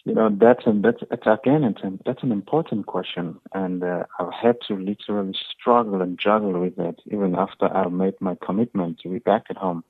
You 0.04 0.14
know 0.14 0.30
that's 0.30 0.66
an 0.66 0.82
that's, 0.82 1.02
that's 1.10 1.26
again 1.26 1.64
it's 1.64 1.82
an, 1.82 2.00
that's 2.06 2.22
an 2.22 2.32
important 2.32 2.86
question 2.86 3.38
and 3.52 3.82
uh, 3.82 4.04
I've 4.18 4.32
had 4.32 4.56
to 4.68 4.74
literally 4.74 5.34
struggle 5.50 6.00
and 6.00 6.18
juggle 6.18 6.58
with 6.58 6.78
it 6.78 7.00
even 7.10 7.34
after 7.34 7.66
I 7.66 7.88
made 7.88 8.14
my 8.20 8.36
commitment 8.42 9.00
to 9.00 9.08
be 9.08 9.18
back 9.18 9.46
at 9.50 9.56
home 9.56 9.84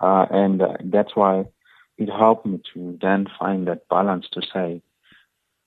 uh, 0.00 0.26
and 0.30 0.62
uh, 0.62 0.76
that's 0.84 1.14
why 1.14 1.44
it 1.96 2.08
helped 2.08 2.46
me 2.46 2.60
to 2.74 2.98
then 3.00 3.26
find 3.38 3.68
that 3.68 3.88
balance 3.88 4.26
to 4.32 4.42
say 4.52 4.82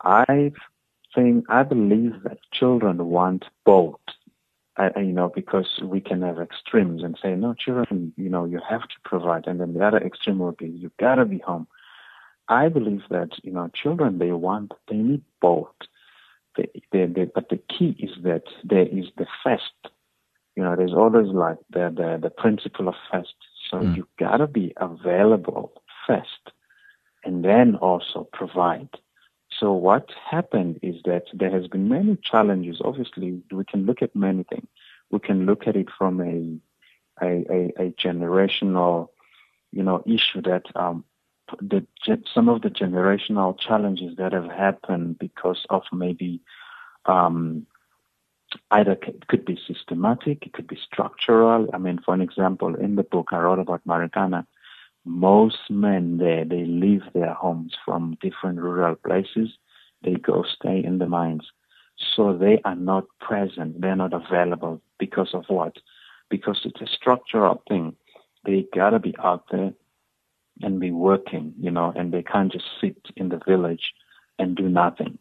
I 0.04 0.52
think 1.16 1.46
I 1.50 1.64
believe 1.64 2.24
that 2.24 2.40
children 2.52 3.06
want 3.08 3.46
both 3.66 4.00
I, 4.78 5.00
you 5.00 5.12
know, 5.12 5.30
because 5.34 5.80
we 5.84 6.00
can 6.00 6.22
have 6.22 6.40
extremes 6.40 7.04
and 7.04 7.18
say, 7.22 7.36
no, 7.36 7.54
children, 7.54 8.14
you 8.18 8.30
know, 8.30 8.46
you 8.46 8.60
have 8.68 8.84
to 8.84 8.96
provide. 9.04 9.46
And 9.46 9.60
then 9.60 9.74
the 9.74 9.86
other 9.86 9.98
extreme 9.98 10.40
would 10.40 10.58
be, 10.58 10.70
you 10.70 10.92
gotta 10.98 11.26
be 11.26 11.40
home. 11.40 11.68
I 12.48 12.70
believe 12.70 13.04
that, 13.10 13.30
you 13.44 13.52
know, 13.52 13.70
children, 13.74 14.18
they 14.18 14.32
want, 14.32 14.74
they 14.88 14.98
need 14.98 15.24
both. 15.42 15.70
They, 16.58 16.70
they, 16.92 17.06
they, 17.06 17.26
but 17.26 17.50
the 17.50 17.58
key 17.58 17.96
is 18.00 18.12
that 18.24 18.44
there 18.64 18.88
is 18.88 19.06
the 19.18 19.28
first. 19.44 19.72
You 20.56 20.64
know, 20.64 20.76
there's 20.76 20.94
always 20.94 21.28
like 21.28 21.58
the, 21.70 21.94
the, 21.96 22.20
the 22.22 22.30
principle 22.30 22.90
of 22.90 22.96
first. 23.12 23.36
So 23.70 23.78
mm. 23.78 23.96
you 23.96 24.08
gotta 24.20 24.48
be 24.48 24.74
available 24.78 25.72
first 26.06 26.52
and 27.24 27.46
then 27.46 27.76
also 27.76 28.28
provide. 28.34 28.90
So 29.60 29.74
what 29.74 30.10
happened 30.30 30.80
is 30.82 30.96
that 31.06 31.26
there 31.34 31.52
has 31.52 31.68
been 31.68 31.88
many 31.88 32.18
challenges. 32.24 32.82
Obviously, 32.84 33.42
we 33.52 33.64
can 33.64 33.86
look 33.86 34.02
at 34.02 34.16
many 34.16 34.44
things. 34.44 34.68
We 35.12 35.20
can 35.20 35.46
look 35.46 35.68
at 35.68 35.76
it 35.76 35.90
from 35.98 36.22
a 36.22 36.60
a, 37.22 37.46
a, 37.52 37.74
a 37.78 37.92
generational, 37.92 39.10
you 39.72 39.84
know, 39.84 40.02
issue 40.08 40.42
that 40.42 40.64
um, 40.76 41.04
the 41.60 41.86
some 42.34 42.50
of 42.50 42.62
the 42.62 42.70
generational 42.70 43.58
challenges 43.60 44.16
that 44.18 44.34
have 44.34 44.50
happened 44.50 45.20
because 45.20 45.66
of 45.70 45.84
maybe 45.92 46.42
um, 47.06 47.66
either 48.72 48.94
it 48.94 49.28
could 49.28 49.46
be 49.46 49.60
systematic, 49.68 50.46
it 50.46 50.54
could 50.54 50.68
be 50.68 50.78
structural. 50.78 51.70
I 51.74 51.78
mean, 51.78 52.00
for 52.04 52.14
an 52.14 52.22
example, 52.22 52.76
in 52.76 52.96
the 52.96 53.04
book 53.04 53.30
I 53.32 53.40
wrote 53.40 53.60
about 53.60 53.86
Marikana, 53.88 54.46
most 55.06 55.70
men 55.70 56.18
there, 56.18 56.46
they 56.46 56.66
leave 56.66 57.04
their 57.14 57.34
homes 57.34 57.76
from 57.84 58.18
different 58.22 58.60
rural 58.60 58.96
places. 58.96 59.50
They 60.04 60.14
go 60.14 60.44
stay 60.44 60.84
in 60.84 61.00
the 61.00 61.08
mines. 61.08 61.48
So 62.16 62.36
they 62.36 62.62
are 62.66 62.76
not 62.76 63.06
present. 63.20 63.82
They're 63.82 63.96
not 63.96 64.14
available 64.14 64.82
because 64.98 65.34
of 65.34 65.46
what? 65.48 65.78
Because 66.30 66.62
it's 66.66 66.82
a 66.82 66.88
structural 66.88 67.64
thing. 67.68 67.96
They 68.46 68.66
gotta 68.74 69.00
be 69.00 69.16
out 69.24 69.46
there 69.52 69.74
and 70.64 70.80
be 70.80 70.92
working, 70.92 71.54
you 71.60 71.72
know, 71.72 71.94
and 71.96 72.14
they 72.14 72.24
can't 72.24 72.52
just 72.52 72.66
sit 72.80 72.98
in 73.16 73.30
the 73.30 73.42
village 73.48 73.94
and 74.40 74.56
do 74.56 74.68
nothing, 74.70 75.18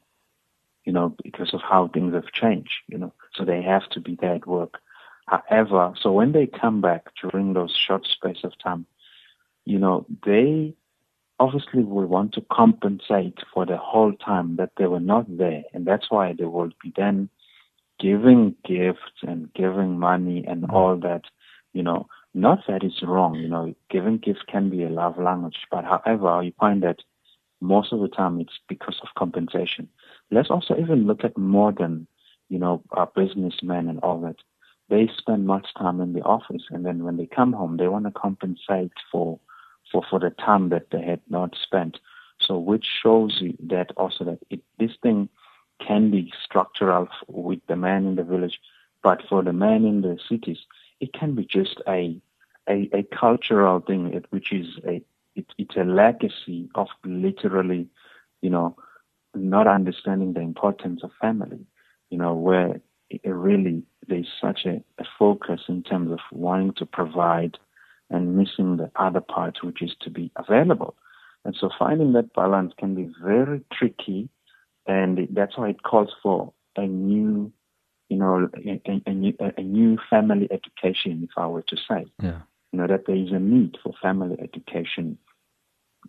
you 0.84 0.92
know, 0.92 1.14
because 1.22 1.52
of 1.54 1.60
how 1.60 1.88
things 1.88 2.14
have 2.14 2.32
changed, 2.32 2.72
you 2.88 2.98
know. 2.98 3.12
So 3.34 3.44
they 3.44 3.62
have 3.62 3.88
to 3.90 4.00
be 4.00 4.16
there 4.20 4.34
at 4.34 4.46
work. 4.46 4.80
However, 5.26 5.94
so 6.00 6.12
when 6.12 6.32
they 6.32 6.46
come 6.46 6.80
back 6.80 7.06
during 7.20 7.52
those 7.52 7.76
short 7.76 8.06
space 8.06 8.42
of 8.42 8.58
time, 8.58 8.86
you 9.64 9.78
know, 9.78 10.06
they 10.26 10.74
obviously 11.38 11.84
will 11.84 12.06
want 12.06 12.34
to 12.34 12.44
compensate 12.52 13.38
for 13.52 13.64
the 13.64 13.76
whole 13.76 14.12
time 14.12 14.56
that 14.56 14.72
they 14.76 14.86
were 14.86 15.00
not 15.00 15.24
there. 15.38 15.62
And 15.72 15.86
that's 15.86 16.10
why 16.10 16.34
they 16.36 16.44
will 16.44 16.70
be 16.82 16.92
then 16.96 17.30
giving 17.98 18.54
gifts 18.64 19.22
and 19.22 19.52
giving 19.54 19.98
money 19.98 20.44
and 20.46 20.62
mm-hmm. 20.62 20.74
all 20.74 20.96
that, 20.98 21.22
you 21.72 21.82
know, 21.82 22.08
not 22.34 22.60
that 22.68 22.84
it's 22.84 23.02
wrong, 23.02 23.34
you 23.34 23.48
know, 23.48 23.74
giving 23.88 24.18
gifts 24.18 24.42
can 24.46 24.70
be 24.70 24.84
a 24.84 24.88
love 24.88 25.18
language, 25.18 25.66
but 25.70 25.84
however, 25.84 26.42
you 26.42 26.52
find 26.58 26.82
that 26.82 27.00
most 27.60 27.92
of 27.92 28.00
the 28.00 28.08
time 28.08 28.40
it's 28.40 28.58
because 28.68 28.98
of 29.02 29.08
compensation. 29.16 29.88
Let's 30.30 30.50
also 30.50 30.76
even 30.76 31.06
look 31.06 31.24
at 31.24 31.36
modern, 31.36 32.06
you 32.48 32.58
know, 32.58 32.82
our 32.92 33.10
businessmen 33.14 33.88
and 33.88 33.98
all 34.00 34.20
that. 34.20 34.36
They 34.88 35.08
spend 35.18 35.46
much 35.46 35.68
time 35.76 36.00
in 36.00 36.12
the 36.12 36.22
office 36.22 36.62
and 36.70 36.84
then 36.84 37.04
when 37.04 37.16
they 37.16 37.26
come 37.26 37.52
home, 37.52 37.76
they 37.76 37.88
want 37.88 38.06
to 38.06 38.10
compensate 38.10 38.92
for 39.10 39.38
for, 39.90 40.04
for 40.08 40.20
the 40.20 40.30
time 40.30 40.68
that 40.68 40.90
they 40.90 41.02
had 41.02 41.20
not 41.28 41.56
spent. 41.60 41.98
So 42.38 42.58
which 42.58 42.86
shows 43.02 43.38
you 43.40 43.56
that 43.68 43.90
also 43.96 44.24
that 44.24 44.38
it, 44.50 44.60
this 44.78 44.92
thing 45.02 45.28
can 45.86 46.10
be 46.10 46.32
structural 46.44 47.08
with 47.28 47.60
the 47.66 47.76
man 47.76 48.06
in 48.06 48.14
the 48.16 48.22
village, 48.22 48.60
but 49.02 49.22
for 49.28 49.42
the 49.42 49.52
man 49.52 49.84
in 49.84 50.02
the 50.02 50.18
cities, 50.28 50.58
it 51.00 51.12
can 51.12 51.34
be 51.34 51.44
just 51.44 51.80
a 51.88 52.20
a, 52.68 52.88
a 52.92 53.02
cultural 53.02 53.80
thing, 53.80 54.22
which 54.30 54.52
is 54.52 54.66
a 54.86 55.02
it, 55.34 55.46
it's 55.58 55.76
a 55.76 55.84
legacy 55.84 56.68
of 56.74 56.88
literally, 57.04 57.88
you 58.42 58.50
know, 58.50 58.76
not 59.34 59.66
understanding 59.66 60.32
the 60.32 60.40
importance 60.40 61.02
of 61.02 61.10
family. 61.20 61.66
You 62.10 62.18
know, 62.18 62.34
where 62.34 62.80
really 63.24 63.82
there's 64.08 64.28
such 64.40 64.66
a, 64.66 64.82
a 64.98 65.04
focus 65.18 65.62
in 65.68 65.82
terms 65.82 66.10
of 66.10 66.18
wanting 66.32 66.74
to 66.74 66.86
provide 66.86 67.58
and 68.10 68.36
missing 68.36 68.76
the 68.76 68.90
other 68.96 69.20
part, 69.20 69.58
which 69.62 69.82
is 69.82 69.94
to 70.00 70.10
be 70.10 70.32
available. 70.36 70.96
And 71.44 71.56
so 71.58 71.70
finding 71.78 72.12
that 72.14 72.34
balance 72.34 72.72
can 72.76 72.94
be 72.94 73.08
very 73.22 73.62
tricky, 73.72 74.28
and 74.86 75.28
that's 75.30 75.56
why 75.56 75.70
it 75.70 75.82
calls 75.82 76.10
for 76.22 76.52
a 76.76 76.86
new, 76.86 77.52
you 78.10 78.18
know, 78.18 78.48
a, 78.66 78.82
a, 78.86 79.02
a, 79.56 79.62
new, 79.62 79.98
family 80.10 80.48
education, 80.50 81.22
if 81.22 81.30
I 81.36 81.46
were 81.46 81.62
to 81.62 81.76
say. 81.76 82.04
Yeah. 82.22 82.40
You 82.72 82.78
know, 82.78 82.86
that 82.86 83.06
there 83.06 83.16
is 83.16 83.32
a 83.32 83.38
need 83.38 83.78
for 83.82 83.94
family 84.02 84.36
education 84.40 85.16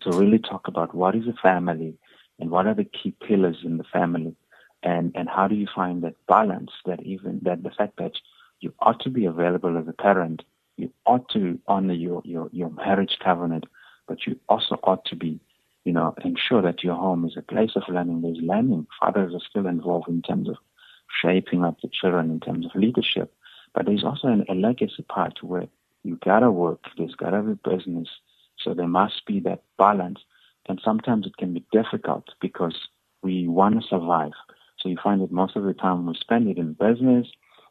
to 0.02 0.10
really 0.10 0.38
talk 0.38 0.68
about 0.68 0.94
what 0.94 1.16
is 1.16 1.26
a 1.26 1.40
family 1.42 1.94
and 2.38 2.50
what 2.50 2.66
are 2.66 2.74
the 2.74 2.84
key 2.84 3.14
pillars 3.26 3.58
in 3.64 3.78
the 3.78 3.84
family 3.84 4.36
and, 4.82 5.12
and 5.14 5.28
how 5.28 5.48
do 5.48 5.54
you 5.54 5.66
find 5.74 6.02
that 6.02 6.14
balance 6.26 6.70
that 6.86 7.02
even 7.02 7.40
that 7.42 7.62
the 7.62 7.70
fact 7.70 7.96
that 7.98 8.12
you 8.60 8.72
ought 8.80 9.00
to 9.00 9.10
be 9.10 9.24
available 9.24 9.78
as 9.78 9.86
a 9.88 9.92
parent 9.92 10.42
you 10.76 10.92
ought 11.06 11.28
to 11.30 11.58
honor 11.66 11.94
your, 11.94 12.22
your, 12.24 12.48
your 12.52 12.70
marriage 12.70 13.16
covenant, 13.22 13.64
but 14.06 14.26
you 14.26 14.38
also 14.48 14.78
ought 14.82 15.04
to 15.06 15.16
be, 15.16 15.40
you 15.84 15.92
know, 15.92 16.14
ensure 16.24 16.62
that 16.62 16.82
your 16.82 16.94
home 16.94 17.24
is 17.24 17.36
a 17.36 17.42
place 17.42 17.72
of 17.76 17.82
learning. 17.88 18.22
There's 18.22 18.38
learning. 18.42 18.86
Fathers 19.00 19.34
are 19.34 19.46
still 19.48 19.66
involved 19.66 20.08
in 20.08 20.22
terms 20.22 20.48
of 20.48 20.56
shaping 21.20 21.64
up 21.64 21.80
the 21.80 21.88
children 21.88 22.30
in 22.30 22.40
terms 22.40 22.66
of 22.66 22.74
leadership. 22.74 23.34
But 23.74 23.86
there's 23.86 24.04
also 24.04 24.28
an, 24.28 24.44
a 24.48 24.54
legacy 24.54 25.02
part 25.08 25.42
where 25.42 25.66
you 26.02 26.18
gotta 26.24 26.50
work, 26.50 26.84
there's 26.96 27.14
gotta 27.14 27.42
be 27.42 27.54
business. 27.68 28.08
So 28.58 28.74
there 28.74 28.88
must 28.88 29.26
be 29.26 29.40
that 29.40 29.62
balance. 29.78 30.20
And 30.68 30.80
sometimes 30.84 31.26
it 31.26 31.36
can 31.36 31.54
be 31.54 31.64
difficult 31.72 32.24
because 32.40 32.76
we 33.22 33.48
want 33.48 33.80
to 33.80 33.88
survive. 33.88 34.32
So 34.78 34.88
you 34.88 34.98
find 35.02 35.20
that 35.22 35.32
most 35.32 35.56
of 35.56 35.64
the 35.64 35.74
time 35.74 36.06
we 36.06 36.14
spend 36.14 36.48
it 36.48 36.58
in 36.58 36.74
business, 36.74 37.28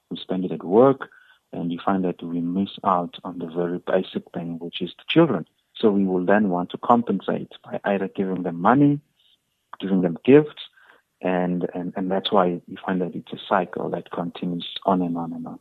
we 0.09 0.17
spend 0.17 0.45
it 0.45 0.51
at 0.51 0.63
work, 0.63 1.09
and 1.53 1.71
you 1.71 1.79
find 1.83 2.03
that 2.05 2.21
we 2.23 2.39
miss 2.41 2.69
out 2.83 3.17
on 3.23 3.39
the 3.39 3.47
very 3.47 3.79
basic 3.79 4.23
thing, 4.33 4.59
which 4.59 4.81
is 4.81 4.91
the 4.97 5.03
children. 5.07 5.45
So 5.75 5.89
we 5.91 6.05
will 6.05 6.25
then 6.25 6.49
want 6.49 6.69
to 6.71 6.77
compensate 6.77 7.51
by 7.63 7.79
either 7.83 8.07
giving 8.07 8.43
them 8.43 8.61
money, 8.61 8.99
giving 9.79 10.01
them 10.01 10.17
gifts, 10.23 10.61
and, 11.21 11.67
and, 11.73 11.93
and 11.95 12.09
that's 12.09 12.31
why 12.31 12.45
you 12.45 12.77
find 12.85 13.01
that 13.01 13.15
it's 13.15 13.31
a 13.31 13.39
cycle 13.47 13.89
that 13.89 14.11
continues 14.11 14.67
on 14.85 15.01
and 15.01 15.17
on 15.17 15.33
and 15.33 15.47
on. 15.47 15.59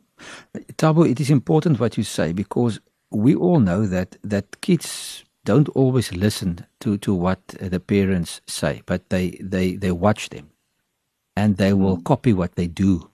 Thabo, 0.77 1.09
it 1.09 1.19
is 1.19 1.29
important 1.29 1.79
what 1.79 1.97
you 1.97 2.03
say 2.03 2.33
because 2.33 2.79
we 3.11 3.35
all 3.35 3.59
know 3.59 3.85
that, 3.85 4.17
that 4.23 4.61
kids 4.61 5.23
don't 5.45 5.69
always 5.69 6.11
listen 6.13 6.65
to, 6.79 6.97
to 6.99 7.13
what 7.13 7.47
the 7.47 7.79
parents 7.79 8.41
say, 8.47 8.81
but 8.85 9.09
they, 9.09 9.31
they, 9.41 9.75
they 9.75 9.91
watch 9.91 10.29
them 10.29 10.49
and 11.35 11.57
they 11.57 11.73
will 11.73 11.97
mm. 11.97 12.03
copy 12.03 12.33
what 12.33 12.55
they 12.55 12.67
do. 12.67 13.09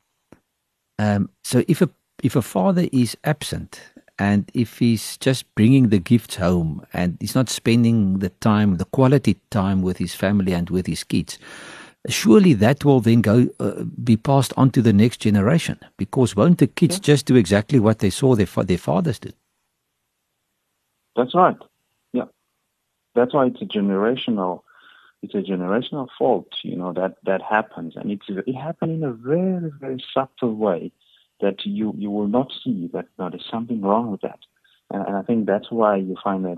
Um, 0.99 1.29
so 1.43 1.63
if 1.67 1.81
a 1.81 1.89
if 2.23 2.35
a 2.35 2.41
father 2.41 2.87
is 2.91 3.15
absent 3.23 3.79
and 4.17 4.49
if 4.55 4.79
he's 4.79 5.17
just 5.17 5.53
bringing 5.53 5.89
the 5.89 5.99
gifts 5.99 6.35
home 6.37 6.83
and 6.93 7.17
he's 7.19 7.35
not 7.35 7.49
spending 7.49 8.19
the 8.19 8.29
time, 8.29 8.77
the 8.77 8.85
quality 8.85 9.37
time 9.51 9.83
with 9.83 9.97
his 9.97 10.15
family 10.15 10.53
and 10.53 10.71
with 10.71 10.87
his 10.87 11.03
kids, 11.03 11.37
surely 12.07 12.53
that 12.53 12.85
will 12.85 12.99
then 12.99 13.21
go 13.21 13.47
uh, 13.59 13.83
be 14.03 14.17
passed 14.17 14.53
on 14.57 14.71
to 14.71 14.81
the 14.81 14.93
next 14.93 15.17
generation 15.19 15.79
because 15.97 16.35
won't 16.35 16.59
the 16.59 16.67
kids 16.67 16.95
yeah. 16.95 17.01
just 17.01 17.25
do 17.25 17.35
exactly 17.35 17.79
what 17.79 17.99
they 17.99 18.09
saw 18.09 18.35
their 18.35 18.47
their 18.63 18.77
fathers 18.77 19.19
do? 19.19 19.31
That's 21.15 21.33
right. 21.33 21.57
Yeah, 22.13 22.25
that's 23.15 23.33
why 23.33 23.47
it's 23.47 23.61
a 23.61 23.65
generational. 23.65 24.61
It's 25.23 25.33
a 25.33 25.41
generational 25.41 26.07
fault, 26.17 26.47
you 26.61 26.75
know 26.75 26.93
that 26.93 27.15
that 27.23 27.41
happens, 27.41 27.95
and 27.95 28.11
it's 28.11 28.25
it 28.29 28.53
happened 28.53 28.91
in 28.91 29.03
a 29.03 29.11
very 29.11 29.71
very 29.79 30.03
subtle 30.13 30.53
way 30.53 30.91
that 31.41 31.65
you, 31.65 31.93
you 31.97 32.09
will 32.09 32.27
not 32.27 32.51
see 32.63 32.89
that 32.93 33.07
no, 33.19 33.29
there's 33.29 33.47
something 33.49 33.81
wrong 33.81 34.11
with 34.11 34.21
that. 34.21 34.39
And, 34.91 35.05
and 35.05 35.15
I 35.15 35.21
think 35.21 35.45
that's 35.45 35.71
why 35.71 35.97
you 35.97 36.15
find 36.23 36.45
that, 36.45 36.57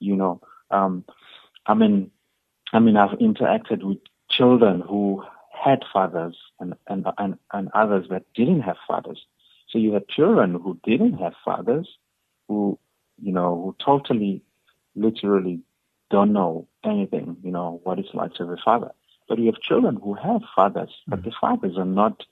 you 0.00 0.16
know, 0.16 0.40
um, 0.70 1.04
I 1.66 1.74
mean, 1.74 2.10
I 2.72 2.78
mean, 2.78 2.96
I've 2.96 3.18
interacted 3.18 3.82
with 3.82 3.98
children 4.38 4.80
who 4.80 5.22
had 5.50 5.80
fathers 5.92 6.36
and, 6.60 6.74
and, 6.86 7.06
and, 7.18 7.36
and 7.52 7.68
others 7.74 8.06
that 8.10 8.24
didn't 8.34 8.60
have 8.60 8.76
fathers. 8.86 9.20
So 9.68 9.78
you 9.78 9.92
had 9.92 10.08
children 10.08 10.54
who 10.54 10.78
didn't 10.84 11.14
have 11.14 11.34
fathers 11.44 11.88
who, 12.46 12.78
you 13.20 13.32
know, 13.32 13.54
who 13.56 13.76
totally, 13.84 14.42
literally 14.94 15.60
don't 16.10 16.32
know 16.32 16.68
anything, 16.84 17.36
you 17.42 17.50
know, 17.50 17.80
what 17.84 17.98
it's 17.98 18.14
like 18.14 18.34
to 18.34 18.44
have 18.44 18.52
a 18.52 18.56
father. 18.64 18.92
But 19.28 19.38
you 19.38 19.46
have 19.46 19.60
children 19.60 19.98
who 20.02 20.14
have 20.14 20.40
fathers, 20.56 20.90
but 21.06 21.22
the 21.22 21.32
fathers 21.38 21.76
are 21.76 21.84
not 21.84 22.24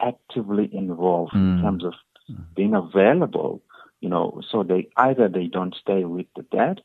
actively 0.00 0.70
involved 0.72 1.34
mm. 1.34 1.58
in 1.58 1.62
terms 1.62 1.84
of 1.84 1.92
being 2.54 2.74
available, 2.74 3.60
you 4.00 4.08
know, 4.08 4.40
so 4.50 4.62
they 4.62 4.88
either 4.96 5.28
they 5.28 5.46
don't 5.46 5.74
stay 5.74 6.04
with 6.04 6.26
the 6.36 6.42
dad, 6.42 6.80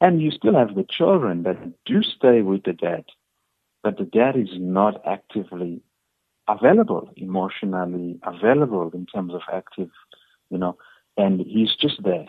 and 0.00 0.20
you 0.20 0.30
still 0.30 0.54
have 0.54 0.74
the 0.74 0.84
children 0.84 1.44
that 1.44 1.56
do 1.84 2.02
stay 2.02 2.42
with 2.42 2.64
the 2.64 2.72
dad, 2.72 3.04
but 3.82 3.98
the 3.98 4.04
dad 4.04 4.36
is 4.36 4.50
not 4.58 5.00
actively 5.06 5.82
available 6.48 7.10
emotionally, 7.16 8.18
available 8.24 8.90
in 8.92 9.06
terms 9.06 9.34
of 9.34 9.42
active, 9.52 9.90
you 10.50 10.58
know, 10.58 10.76
and 11.16 11.40
he's 11.40 11.74
just 11.76 12.02
there. 12.02 12.26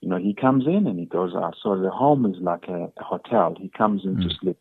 You 0.00 0.08
know, 0.08 0.18
he 0.18 0.34
comes 0.34 0.66
in 0.66 0.86
and 0.86 0.98
he 0.98 1.06
goes 1.06 1.34
out. 1.34 1.56
So 1.62 1.76
the 1.76 1.90
home 1.90 2.26
is 2.26 2.40
like 2.40 2.68
a, 2.68 2.92
a 2.96 3.02
hotel. 3.02 3.56
He 3.58 3.68
comes 3.68 4.04
in 4.04 4.16
mm. 4.16 4.28
to 4.28 4.34
sleep 4.40 4.60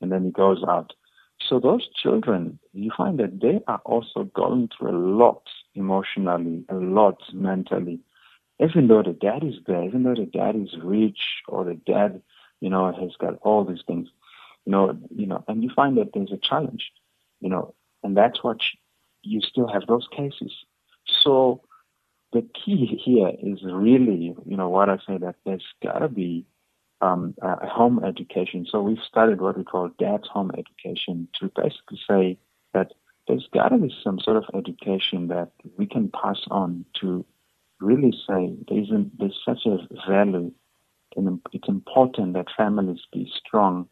and 0.00 0.10
then 0.10 0.24
he 0.24 0.30
goes 0.30 0.62
out. 0.66 0.92
So 1.48 1.60
those 1.60 1.88
children, 1.94 2.58
you 2.72 2.90
find 2.96 3.18
that 3.18 3.40
they 3.40 3.60
are 3.66 3.80
also 3.84 4.24
going 4.34 4.70
through 4.76 4.90
a 4.90 4.98
lot 4.98 5.42
emotionally, 5.74 6.64
a 6.68 6.74
lot 6.74 7.20
mentally. 7.32 8.00
Even 8.60 8.88
though 8.88 9.02
the 9.02 9.12
dad 9.12 9.44
is 9.44 9.56
there, 9.66 9.82
even 9.82 10.04
though 10.04 10.14
the 10.14 10.26
dad 10.26 10.56
is 10.56 10.76
rich 10.82 11.18
or 11.48 11.64
the 11.64 11.74
dad, 11.74 12.22
you 12.60 12.70
know, 12.70 12.92
has 12.92 13.10
got 13.18 13.38
all 13.42 13.64
these 13.64 13.82
things, 13.86 14.08
you 14.64 14.72
know, 14.72 14.96
you 15.14 15.26
know, 15.26 15.44
and 15.48 15.62
you 15.62 15.70
find 15.74 15.96
that 15.98 16.10
there's 16.14 16.32
a 16.32 16.38
challenge, 16.38 16.90
you 17.40 17.48
know, 17.48 17.74
and 18.02 18.16
that's 18.16 18.42
what 18.42 18.58
you 19.22 19.40
still 19.40 19.68
have 19.68 19.86
those 19.86 20.08
cases. 20.14 20.52
So 21.22 21.62
the 22.32 22.42
key 22.42 23.00
here 23.02 23.32
is 23.42 23.60
really, 23.62 24.34
you 24.46 24.56
know, 24.56 24.68
what 24.68 24.88
I 24.88 24.96
say 25.06 25.18
that 25.18 25.36
there's 25.44 25.64
got 25.82 25.98
to 26.00 26.08
be 26.08 26.46
um, 27.00 27.34
a 27.42 27.68
home 27.68 28.02
education. 28.04 28.66
So 28.70 28.82
we've 28.82 28.98
started 29.06 29.40
what 29.40 29.58
we 29.58 29.64
call 29.64 29.90
dad's 29.98 30.28
home 30.28 30.50
education 30.56 31.28
to 31.40 31.50
basically 31.54 32.00
say 32.08 32.38
that 32.72 32.92
there's 33.28 33.48
got 33.52 33.68
to 33.68 33.78
be 33.78 33.94
some 34.02 34.18
sort 34.18 34.36
of 34.36 34.44
education 34.54 35.28
that 35.28 35.50
we 35.76 35.86
can 35.86 36.10
pass 36.10 36.40
on 36.50 36.84
to 37.00 37.24
really 37.80 38.12
say 38.26 38.54
there's, 38.68 38.88
there's 39.18 39.38
such 39.44 39.66
a 39.66 39.78
value 40.08 40.52
and 41.16 41.40
it's 41.52 41.68
important 41.68 42.34
that 42.34 42.46
families 42.56 43.00
be 43.12 43.30
strong, 43.36 43.88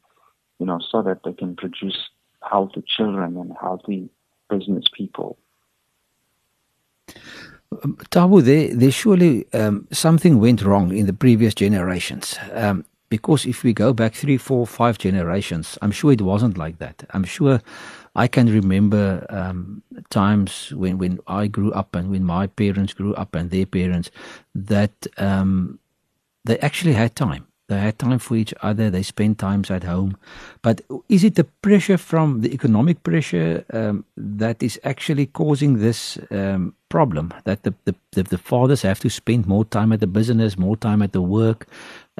you 0.62 0.66
know, 0.66 0.78
so 0.92 1.02
that 1.02 1.24
they 1.24 1.32
can 1.32 1.56
produce 1.56 1.98
healthy 2.48 2.84
children 2.96 3.36
and 3.36 3.52
healthy 3.60 4.08
business 4.48 4.84
people. 4.96 5.36
Um, 7.82 7.96
Thabo, 8.12 8.40
there, 8.40 8.72
there 8.72 8.92
surely 8.92 9.52
um, 9.52 9.88
something 9.90 10.38
went 10.38 10.62
wrong 10.62 10.94
in 10.94 11.06
the 11.06 11.12
previous 11.12 11.52
generations. 11.52 12.38
Um, 12.52 12.84
because 13.08 13.44
if 13.44 13.64
we 13.64 13.72
go 13.72 13.92
back 13.92 14.14
three, 14.14 14.36
four, 14.36 14.68
five 14.68 14.98
generations, 14.98 15.76
I'm 15.82 15.90
sure 15.90 16.12
it 16.12 16.22
wasn't 16.22 16.56
like 16.56 16.78
that. 16.78 17.02
I'm 17.10 17.24
sure 17.24 17.60
I 18.14 18.28
can 18.28 18.46
remember 18.46 19.26
um, 19.30 19.82
times 20.10 20.72
when, 20.72 20.96
when 20.96 21.18
I 21.26 21.48
grew 21.48 21.72
up 21.72 21.96
and 21.96 22.08
when 22.08 22.22
my 22.22 22.46
parents 22.46 22.92
grew 22.92 23.14
up 23.14 23.34
and 23.34 23.50
their 23.50 23.66
parents 23.66 24.12
that 24.54 25.08
um, 25.18 25.80
they 26.44 26.56
actually 26.60 26.92
had 26.92 27.16
time. 27.16 27.48
They 27.72 27.80
had 27.80 27.98
time 27.98 28.18
for 28.18 28.36
each 28.36 28.52
other. 28.62 28.90
They 28.90 29.02
spent 29.02 29.38
times 29.38 29.70
at 29.70 29.84
home. 29.84 30.18
But 30.60 30.82
is 31.08 31.24
it 31.24 31.36
the 31.36 31.44
pressure 31.44 31.96
from 31.96 32.42
the 32.42 32.52
economic 32.52 33.02
pressure 33.02 33.64
um, 33.72 34.04
that 34.16 34.62
is 34.62 34.78
actually 34.84 35.26
causing 35.26 35.78
this 35.78 36.18
um, 36.30 36.74
problem? 36.90 37.32
That 37.44 37.62
the, 37.62 37.72
the, 37.86 37.94
the, 38.10 38.24
the, 38.24 38.36
fathers 38.36 38.82
have 38.82 39.00
to 39.00 39.08
spend 39.08 39.46
more 39.46 39.64
time 39.64 39.90
at 39.90 40.00
the 40.00 40.06
business, 40.06 40.58
more 40.58 40.76
time 40.76 41.00
at 41.00 41.12
the 41.12 41.22
work, 41.22 41.66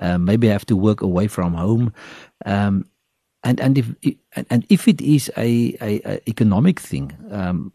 uh, 0.01 0.17
maybe 0.17 0.49
have 0.49 0.65
to 0.67 0.77
work 0.77 1.03
away 1.03 1.29
from 1.29 1.53
home. 1.53 1.93
Um, 2.47 2.87
and 3.45 3.61
and 3.61 3.77
if 3.77 3.93
and 4.51 4.65
if 4.71 4.89
it 4.89 5.01
is 5.03 5.31
a, 5.37 5.77
a, 5.83 6.01
a 6.07 6.31
economic 6.31 6.81
thing, 6.81 7.13
um, 7.31 7.73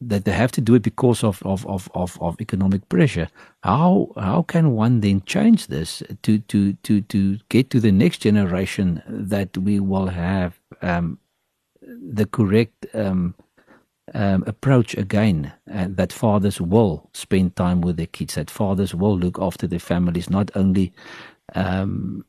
that 0.00 0.24
they 0.24 0.32
have 0.32 0.52
to 0.52 0.60
do 0.60 0.74
it 0.74 0.82
because 0.82 1.24
of, 1.24 1.42
of, 1.44 1.66
of, 1.66 1.88
of, 1.94 2.18
of 2.20 2.40
economic 2.40 2.86
pressure. 2.88 3.28
How 3.62 4.12
how 4.16 4.42
can 4.42 4.72
one 4.72 5.00
then 5.00 5.22
change 5.22 5.68
this 5.68 6.02
to, 6.22 6.38
to, 6.38 6.74
to, 6.74 7.00
to 7.00 7.38
get 7.48 7.70
to 7.70 7.80
the 7.80 7.92
next 7.92 8.18
generation 8.18 9.02
that 9.08 9.56
we 9.56 9.80
will 9.80 10.08
have 10.08 10.60
um, 10.82 11.18
the 11.80 12.26
correct 12.26 12.86
um, 12.94 13.34
um, 14.14 14.44
approach 14.46 14.94
again, 14.96 15.52
and 15.66 15.96
that 15.96 16.12
fathers 16.12 16.60
will 16.60 17.08
spend 17.12 17.56
time 17.56 17.80
with 17.80 17.96
their 17.96 18.06
kids, 18.06 18.34
that 18.34 18.50
fathers 18.50 18.94
will 18.94 19.18
look 19.18 19.38
after 19.40 19.66
their 19.66 19.80
families, 19.80 20.30
not 20.30 20.50
only 20.54 20.92
um, 21.54 22.24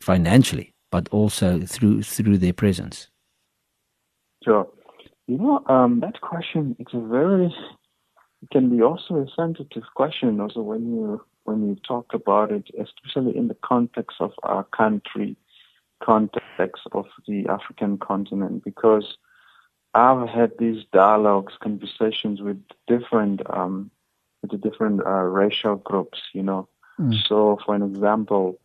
financially, 0.00 0.74
but 0.90 1.08
also 1.10 1.60
through 1.60 2.02
through 2.02 2.38
their 2.38 2.52
presence. 2.52 3.08
Sure. 4.44 4.68
You 5.30 5.38
know, 5.38 5.62
um, 5.66 6.00
that 6.00 6.20
question 6.22 6.74
it's 6.80 6.92
a 6.92 6.98
very 6.98 7.54
it 8.42 8.50
can 8.50 8.68
be 8.68 8.82
also 8.82 9.14
a 9.14 9.26
sensitive 9.36 9.84
question 9.94 10.40
also 10.40 10.60
when 10.60 10.92
you 10.92 11.24
when 11.44 11.68
you 11.68 11.76
talk 11.86 12.12
about 12.12 12.50
it, 12.50 12.68
especially 12.76 13.36
in 13.36 13.46
the 13.46 13.56
context 13.62 14.16
of 14.18 14.32
our 14.42 14.64
country, 14.64 15.36
context 16.02 16.82
of 16.90 17.06
the 17.28 17.46
African 17.46 17.96
continent, 17.98 18.64
because 18.64 19.18
I've 19.94 20.28
had 20.28 20.50
these 20.58 20.82
dialogues, 20.92 21.52
conversations 21.62 22.40
with 22.40 22.60
different 22.88 23.40
um, 23.50 23.92
with 24.42 24.50
the 24.50 24.58
different 24.58 25.06
uh, 25.06 25.26
racial 25.40 25.76
groups, 25.76 26.18
you 26.32 26.42
know. 26.42 26.68
Mm. 26.98 27.14
So, 27.28 27.56
for 27.64 27.76
an 27.76 27.82
example, 27.82 28.58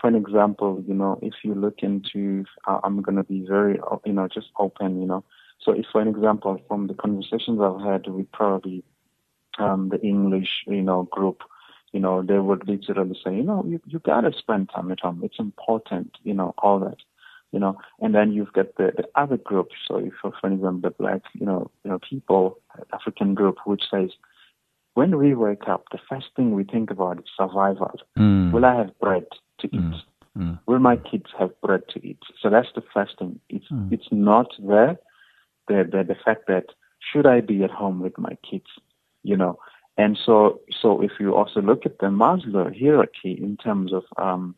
for 0.00 0.06
an 0.06 0.14
example, 0.14 0.84
you 0.86 0.94
know, 0.94 1.18
if 1.20 1.34
you 1.42 1.56
look 1.56 1.80
into, 1.82 2.44
uh, 2.68 2.78
I'm 2.84 3.02
going 3.02 3.16
to 3.16 3.24
be 3.24 3.44
very, 3.44 3.80
you 4.06 4.12
know, 4.12 4.28
just 4.28 4.50
open, 4.56 5.00
you 5.00 5.08
know. 5.08 5.24
So 5.64 5.72
if, 5.72 5.86
for 5.92 6.00
an 6.00 6.08
example, 6.08 6.60
from 6.68 6.88
the 6.88 6.94
conversations 6.94 7.60
I've 7.60 7.80
had 7.80 8.06
with 8.08 8.30
probably 8.32 8.84
um, 9.58 9.90
the 9.90 10.00
English, 10.00 10.64
you 10.66 10.82
know, 10.82 11.04
group, 11.04 11.42
you 11.92 12.00
know, 12.00 12.22
they 12.22 12.38
would 12.38 12.66
literally 12.66 13.18
say, 13.24 13.36
you 13.36 13.42
know, 13.42 13.64
you, 13.66 13.80
you 13.86 13.98
got 14.00 14.22
to 14.22 14.32
spend 14.36 14.70
time 14.70 14.90
at 14.90 15.00
home. 15.00 15.20
It's 15.22 15.38
important, 15.38 16.16
you 16.24 16.34
know, 16.34 16.54
all 16.58 16.80
that, 16.80 16.96
you 17.52 17.60
know. 17.60 17.78
And 18.00 18.14
then 18.14 18.32
you've 18.32 18.52
got 18.52 18.74
the, 18.76 18.92
the 18.96 19.08
other 19.14 19.36
group. 19.36 19.68
So 19.86 19.98
if, 19.98 20.14
for 20.20 20.30
example, 20.30 20.80
the 20.82 20.90
black, 20.90 21.22
you 21.34 21.46
know, 21.46 21.70
you 21.84 21.90
know, 21.90 21.98
people, 21.98 22.58
African 22.92 23.34
group, 23.34 23.58
which 23.66 23.84
says, 23.90 24.10
when 24.94 25.16
we 25.16 25.34
wake 25.34 25.68
up, 25.68 25.84
the 25.92 25.98
first 26.08 26.26
thing 26.34 26.52
we 26.52 26.64
think 26.64 26.90
about 26.90 27.18
is 27.18 27.24
survival. 27.36 27.92
Mm. 28.18 28.52
Will 28.52 28.64
I 28.64 28.74
have 28.76 28.98
bread 28.98 29.26
to 29.60 29.66
eat? 29.66 29.80
Mm. 29.80 30.00
Mm. 30.36 30.58
Will 30.66 30.78
my 30.78 30.96
kids 30.96 31.26
have 31.38 31.58
bread 31.60 31.82
to 31.90 32.06
eat? 32.06 32.18
So 32.40 32.50
that's 32.50 32.68
the 32.74 32.82
first 32.92 33.18
thing. 33.18 33.38
It's 33.48 33.68
mm. 33.70 33.92
it's 33.92 34.08
not 34.10 34.48
there 34.58 34.98
the, 35.68 35.88
the, 35.90 36.04
the 36.04 36.16
fact 36.24 36.46
that 36.48 36.66
should 37.00 37.26
I 37.26 37.40
be 37.40 37.64
at 37.64 37.70
home 37.70 38.00
with 38.00 38.16
my 38.18 38.36
kids, 38.48 38.66
you 39.22 39.36
know? 39.36 39.58
And 39.96 40.18
so, 40.24 40.60
so 40.80 41.02
if 41.02 41.12
you 41.20 41.34
also 41.34 41.60
look 41.60 41.84
at 41.84 41.98
the 41.98 42.06
Maslow 42.06 42.76
hierarchy 42.76 43.32
in 43.32 43.56
terms 43.56 43.92
of, 43.92 44.04
um, 44.16 44.54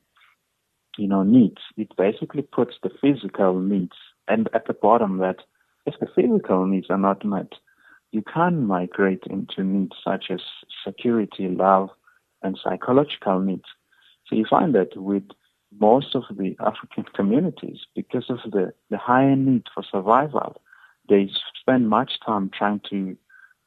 you 0.97 1.09
know, 1.09 1.23
needs, 1.23 1.61
it 1.77 1.89
basically 1.97 2.43
puts 2.43 2.77
the 2.83 2.91
physical 3.01 3.59
needs 3.59 3.97
and 4.29 4.49
at 4.55 4.67
the 4.67 4.75
bottom 4.75 5.19
that 5.19 5.39
if 5.87 5.95
the 6.01 6.07
physical 6.15 6.67
needs 6.67 6.87
are 6.89 6.99
not 6.99 7.25
met, 7.25 7.53
you 8.13 8.23
can 8.23 8.67
migrate 8.67 9.25
into 9.29 9.65
needs 9.65 9.97
such 10.03 10.27
as 10.31 10.41
security, 10.87 11.49
love, 11.49 11.91
and 12.43 12.59
psychological 12.63 13.41
needs. 13.41 13.65
So 14.27 14.37
you 14.37 14.47
find 14.49 14.75
that 14.75 14.97
with 14.97 15.25
most 15.81 16.15
of 16.15 16.23
the 16.31 16.57
African 16.61 17.05
communities, 17.15 17.81
because 17.95 18.31
of 18.31 18.39
the, 18.51 18.73
the 18.91 18.99
higher 18.99 19.35
need 19.35 19.65
for 19.75 19.83
survival, 19.83 20.61
they 21.09 21.31
spend 21.61 21.89
much 21.89 22.13
time 22.25 22.51
trying 22.57 22.81
to 22.91 23.17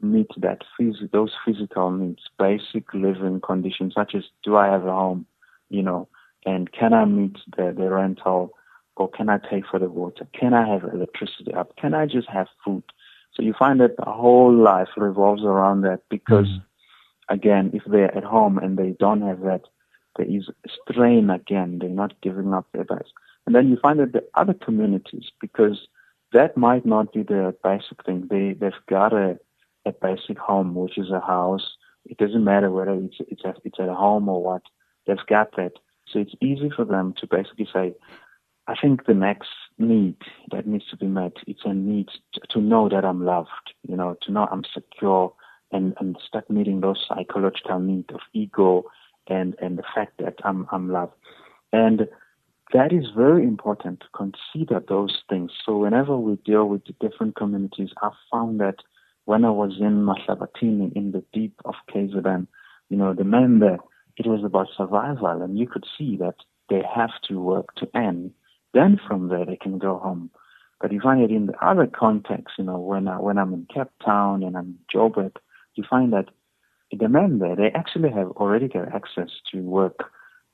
meet 0.01 0.29
that 0.37 0.63
phys- 0.79 1.11
those 1.11 1.31
physical 1.45 1.91
needs, 1.91 2.23
basic 2.37 2.93
living 2.93 3.41
conditions 3.41 3.93
such 3.95 4.15
as 4.15 4.23
do 4.43 4.55
I 4.55 4.67
have 4.67 4.85
a 4.85 4.91
home, 4.91 5.25
you 5.69 5.81
know, 5.81 6.07
and 6.45 6.71
can 6.71 6.93
I 6.93 7.05
meet 7.05 7.37
the, 7.55 7.73
the 7.75 7.89
rental 7.89 8.53
or 8.95 9.09
can 9.09 9.29
I 9.29 9.37
pay 9.37 9.63
for 9.69 9.79
the 9.79 9.89
water? 9.89 10.27
Can 10.33 10.53
I 10.53 10.67
have 10.67 10.83
electricity 10.83 11.53
up? 11.53 11.75
Can 11.77 11.93
I 11.93 12.05
just 12.05 12.29
have 12.29 12.47
food? 12.63 12.83
So 13.33 13.43
you 13.43 13.53
find 13.57 13.79
that 13.81 13.97
the 13.97 14.11
whole 14.11 14.53
life 14.53 14.89
revolves 14.97 15.43
around 15.43 15.81
that 15.81 16.01
because 16.09 16.47
mm-hmm. 16.47 17.33
again, 17.33 17.71
if 17.73 17.83
they're 17.85 18.15
at 18.15 18.23
home 18.23 18.57
and 18.57 18.77
they 18.77 18.95
don't 18.99 19.21
have 19.21 19.41
that, 19.41 19.61
there 20.15 20.25
is 20.25 20.49
strain 20.81 21.29
again. 21.29 21.77
They're 21.79 21.89
not 21.89 22.19
giving 22.21 22.53
up 22.53 22.67
their 22.73 22.85
best. 22.85 23.11
And 23.45 23.55
then 23.55 23.69
you 23.69 23.77
find 23.81 23.99
that 23.99 24.13
the 24.13 24.23
other 24.35 24.53
communities, 24.53 25.25
because 25.39 25.87
that 26.33 26.57
might 26.57 26.85
not 26.85 27.13
be 27.13 27.23
the 27.23 27.55
basic 27.63 28.03
thing. 28.05 28.27
They 28.29 28.53
they've 28.53 28.85
got 28.89 29.13
a 29.13 29.39
a 29.85 29.91
basic 29.91 30.37
home, 30.37 30.75
which 30.75 30.97
is 30.97 31.11
a 31.11 31.21
house. 31.21 31.77
It 32.05 32.17
doesn't 32.17 32.43
matter 32.43 32.71
whether 32.71 32.93
it's 32.93 33.17
it's 33.19 33.43
a, 33.43 33.53
it's 33.63 33.79
at 33.79 33.89
home 33.89 34.29
or 34.29 34.43
what. 34.43 34.63
They've 35.05 35.17
got 35.27 35.55
that, 35.55 35.73
so 36.07 36.19
it's 36.19 36.35
easy 36.41 36.69
for 36.75 36.83
them 36.83 37.13
to 37.19 37.27
basically 37.27 37.67
say, 37.73 37.93
I 38.67 38.75
think 38.75 39.05
the 39.05 39.13
next 39.13 39.49
need 39.77 40.17
that 40.51 40.67
needs 40.67 40.89
to 40.89 40.97
be 40.97 41.07
met, 41.07 41.33
it's 41.47 41.61
a 41.63 41.73
need 41.73 42.09
to, 42.33 42.41
to 42.49 42.59
know 42.59 42.89
that 42.89 43.05
I'm 43.05 43.23
loved, 43.23 43.73
you 43.87 43.95
know, 43.95 44.17
to 44.23 44.31
know 44.31 44.47
I'm 44.51 44.63
secure, 44.73 45.33
and 45.71 45.93
and 45.99 46.17
start 46.25 46.49
meeting 46.49 46.81
those 46.81 47.05
psychological 47.07 47.79
needs 47.79 48.09
of 48.13 48.19
ego 48.33 48.83
and 49.27 49.55
and 49.61 49.77
the 49.77 49.83
fact 49.95 50.17
that 50.19 50.35
I'm 50.43 50.67
I'm 50.71 50.89
loved, 50.89 51.13
and 51.71 52.07
that 52.73 52.91
is 52.91 53.05
very 53.15 53.43
important 53.43 54.01
to 54.01 54.07
consider 54.13 54.81
those 54.87 55.21
things. 55.29 55.51
So 55.65 55.77
whenever 55.77 56.17
we 56.17 56.35
deal 56.45 56.67
with 56.67 56.83
the 56.85 56.93
different 56.99 57.35
communities, 57.35 57.89
I 58.01 58.09
found 58.31 58.59
that 58.59 58.77
when 59.25 59.45
I 59.45 59.51
was 59.51 59.77
in 59.79 60.05
Mahlabatini 60.05 60.93
in 60.95 61.11
the 61.11 61.23
deep 61.33 61.53
of 61.65 61.75
KZN, 61.93 62.47
you 62.89 62.97
know, 62.97 63.13
the 63.13 63.23
men 63.23 63.59
there, 63.59 63.79
it 64.17 64.25
was 64.25 64.43
about 64.43 64.67
survival 64.75 65.41
and 65.41 65.57
you 65.57 65.67
could 65.67 65.85
see 65.97 66.17
that 66.17 66.35
they 66.69 66.81
have 66.93 67.11
to 67.29 67.39
work 67.39 67.75
to 67.75 67.87
end. 67.95 68.31
Then 68.73 68.99
from 69.07 69.29
there 69.29 69.45
they 69.45 69.57
can 69.57 69.77
go 69.77 69.97
home. 69.97 70.31
But 70.79 70.91
you 70.91 70.99
find 70.99 71.21
it 71.21 71.31
in 71.31 71.47
the 71.47 71.65
other 71.65 71.87
context, 71.87 72.55
you 72.57 72.65
know, 72.65 72.77
when 72.77 73.07
I, 73.07 73.19
when 73.19 73.37
I'm 73.37 73.53
in 73.53 73.67
Cape 73.73 73.87
Town 74.05 74.43
and 74.43 74.55
I'm 74.55 74.77
in 74.77 74.79
Joburg, 74.93 75.37
you 75.75 75.83
find 75.89 76.13
that 76.13 76.29
the 76.91 77.09
men 77.09 77.39
there 77.39 77.55
they 77.55 77.71
actually 77.73 78.11
have 78.11 78.31
already 78.31 78.67
got 78.67 78.93
access 78.93 79.29
to 79.51 79.61
work, 79.61 80.11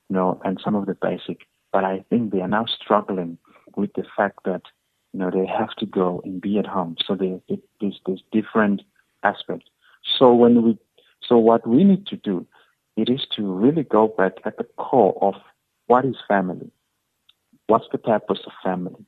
you 0.10 0.15
know, 0.15 0.39
and 0.43 0.60
some 0.63 0.76
of 0.76 0.86
the 0.86 0.95
basic. 0.95 1.41
But 1.73 1.83
I 1.83 2.05
think 2.09 2.31
they 2.31 2.41
are 2.41 2.47
now 2.47 2.65
struggling 2.65 3.38
with 3.75 3.91
the 3.95 4.05
fact 4.15 4.39
that 4.45 4.62
you 5.12 5.19
know 5.19 5.31
they 5.31 5.45
have 5.45 5.71
to 5.79 5.86
go 5.86 6.21
and 6.23 6.39
be 6.39 6.59
at 6.59 6.67
home. 6.67 6.95
So 7.05 7.15
they, 7.15 7.41
they, 7.49 7.59
there's 7.81 7.99
there's 8.05 8.23
different 8.31 8.83
aspects. 9.23 9.65
So 10.17 10.33
when 10.33 10.63
we 10.63 10.77
so 11.27 11.38
what 11.38 11.67
we 11.67 11.83
need 11.83 12.05
to 12.07 12.15
do 12.15 12.47
it 12.95 13.09
is 13.09 13.25
to 13.36 13.51
really 13.51 13.83
go 13.83 14.07
back 14.07 14.33
at 14.45 14.57
the 14.57 14.65
core 14.77 15.17
of 15.21 15.36
what 15.88 16.05
is 16.05 16.15
family, 16.27 16.69
what's 17.67 17.88
the 17.91 17.97
purpose 17.97 18.39
of 18.45 18.51
family, 18.63 19.05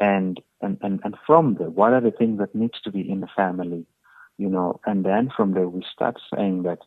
and 0.00 0.40
and 0.62 0.78
and, 0.80 1.00
and 1.04 1.14
from 1.26 1.56
there, 1.58 1.70
what 1.70 1.92
are 1.92 2.00
the 2.00 2.10
things 2.10 2.38
that 2.38 2.54
needs 2.54 2.80
to 2.82 2.90
be 2.90 3.08
in 3.08 3.20
the 3.20 3.28
family, 3.36 3.84
you 4.38 4.48
know, 4.48 4.80
and 4.86 5.04
then 5.04 5.30
from 5.36 5.52
there 5.52 5.68
we 5.68 5.84
start 5.92 6.18
saying 6.34 6.62
that 6.62 6.78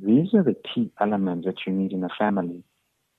these 0.00 0.34
are 0.34 0.42
the 0.44 0.56
key 0.74 0.90
elements 1.00 1.46
that 1.46 1.66
you 1.66 1.72
need 1.72 1.92
in 1.92 2.04
a 2.04 2.08
family. 2.18 2.62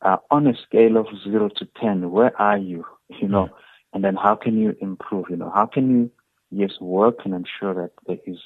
Uh, 0.01 0.17
on 0.31 0.47
a 0.47 0.53
scale 0.55 0.95
of 0.95 1.07
zero 1.23 1.49
to 1.49 1.67
ten, 1.79 2.11
where 2.11 2.39
are 2.41 2.57
you? 2.57 2.85
You 3.09 3.27
know, 3.27 3.45
mm-hmm. 3.45 3.55
and 3.93 4.03
then 4.03 4.15
how 4.15 4.35
can 4.35 4.57
you 4.57 4.75
improve? 4.79 5.25
You 5.29 5.35
know, 5.35 5.51
how 5.53 5.65
can 5.65 5.89
you 5.89 6.11
yes 6.51 6.79
work 6.79 7.19
and 7.25 7.33
ensure 7.33 7.73
that 7.73 7.91
there 8.07 8.19
is, 8.25 8.37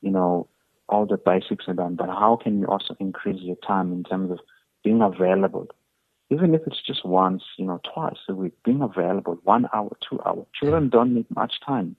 you 0.00 0.10
know, 0.10 0.48
all 0.88 1.06
the 1.06 1.16
basics 1.16 1.66
are 1.66 1.74
done, 1.74 1.94
but 1.96 2.08
how 2.08 2.38
can 2.40 2.60
you 2.60 2.66
also 2.66 2.94
increase 3.00 3.40
your 3.40 3.56
time 3.56 3.92
in 3.92 4.04
terms 4.04 4.30
of 4.30 4.38
being 4.84 5.00
available? 5.00 5.66
Even 6.30 6.54
if 6.54 6.62
it's 6.66 6.82
just 6.86 7.04
once, 7.04 7.42
you 7.58 7.66
know, 7.66 7.80
twice 7.92 8.18
a 8.28 8.34
week, 8.34 8.52
being 8.64 8.82
available, 8.82 9.38
one 9.44 9.66
hour, 9.74 9.96
two 10.08 10.20
hours. 10.24 10.46
Children 10.58 10.88
don't 10.88 11.14
need 11.14 11.26
much 11.34 11.54
time. 11.66 11.96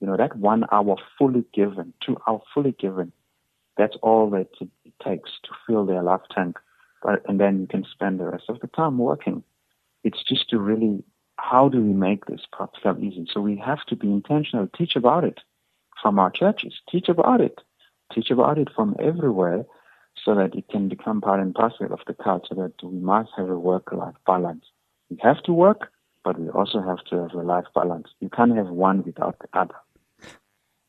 You 0.00 0.06
know, 0.06 0.16
that 0.16 0.36
one 0.36 0.64
hour 0.72 0.96
fully 1.18 1.44
given, 1.54 1.92
two 2.04 2.16
hour 2.26 2.42
fully 2.52 2.72
given, 2.72 3.12
that's 3.76 3.96
all 4.02 4.28
that 4.30 4.48
it 4.60 4.92
takes 5.04 5.30
to 5.44 5.50
fill 5.66 5.86
their 5.86 6.02
life 6.02 6.20
tank. 6.34 6.58
And 7.04 7.40
then 7.40 7.60
you 7.60 7.66
can 7.66 7.84
spend 7.84 8.20
the 8.20 8.26
rest 8.26 8.44
of 8.48 8.60
the 8.60 8.68
time 8.68 8.98
working. 8.98 9.42
It's 10.04 10.22
just 10.22 10.50
to 10.50 10.58
really, 10.58 11.02
how 11.38 11.68
do 11.68 11.80
we 11.80 11.92
make 11.92 12.26
this 12.26 12.42
practical 12.52 12.98
easy? 13.02 13.26
So 13.32 13.40
we 13.40 13.56
have 13.58 13.84
to 13.86 13.96
be 13.96 14.08
intentional, 14.08 14.68
teach 14.76 14.96
about 14.96 15.24
it 15.24 15.40
from 16.00 16.18
our 16.18 16.30
churches, 16.30 16.80
teach 16.90 17.08
about 17.08 17.40
it 17.40 17.60
teach 18.14 18.30
about 18.30 18.58
it 18.58 18.68
from 18.74 18.94
everywhere 18.98 19.64
so 20.24 20.34
that 20.34 20.54
it 20.54 20.68
can 20.68 20.88
become 20.88 21.20
part 21.20 21.40
and 21.40 21.54
parcel 21.54 21.92
of 21.92 22.00
the 22.06 22.14
culture 22.14 22.54
that 22.54 22.74
we 22.82 22.98
must 22.98 23.30
have 23.36 23.48
a 23.48 23.58
work-life 23.58 24.14
balance. 24.26 24.64
We 25.10 25.18
have 25.22 25.42
to 25.44 25.52
work, 25.52 25.90
but 26.24 26.38
we 26.38 26.48
also 26.50 26.80
have 26.80 27.02
to 27.06 27.16
have 27.16 27.32
a 27.32 27.42
life 27.42 27.64
balance. 27.74 28.08
You 28.20 28.28
can't 28.28 28.56
have 28.56 28.68
one 28.68 29.02
without 29.02 29.36
the 29.40 29.48
other. 29.58 29.74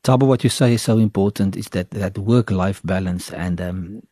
Thabo, 0.04 0.26
what 0.26 0.44
you 0.44 0.50
say 0.50 0.74
is 0.74 0.82
so 0.82 0.98
important 0.98 1.56
is 1.56 1.68
that 1.70 1.90
that 1.90 2.18
work-life 2.18 2.82
balance, 2.84 3.30
and 3.30 3.58
um, 3.58 4.02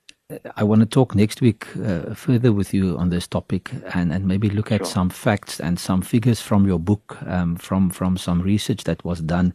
I 0.57 0.64
want 0.64 0.81
to 0.81 0.87
talk 0.87 1.14
next 1.14 1.40
week 1.40 1.66
uh, 1.77 2.14
further 2.14 2.53
with 2.53 2.75
you 2.75 2.97
on 2.99 3.11
this 3.11 3.27
topic, 3.27 3.71
and, 3.95 4.12
and 4.12 4.27
maybe 4.27 4.49
look 4.51 4.73
at 4.73 4.81
sure. 4.81 4.87
some 4.87 5.11
facts 5.11 5.61
and 5.61 5.79
some 5.79 6.03
figures 6.03 6.40
from 6.40 6.66
your 6.66 6.79
book, 6.79 7.18
um, 7.27 7.57
from 7.57 7.90
from 7.90 8.16
some 8.16 8.42
research 8.42 8.85
that 8.85 9.05
was 9.05 9.21
done. 9.21 9.55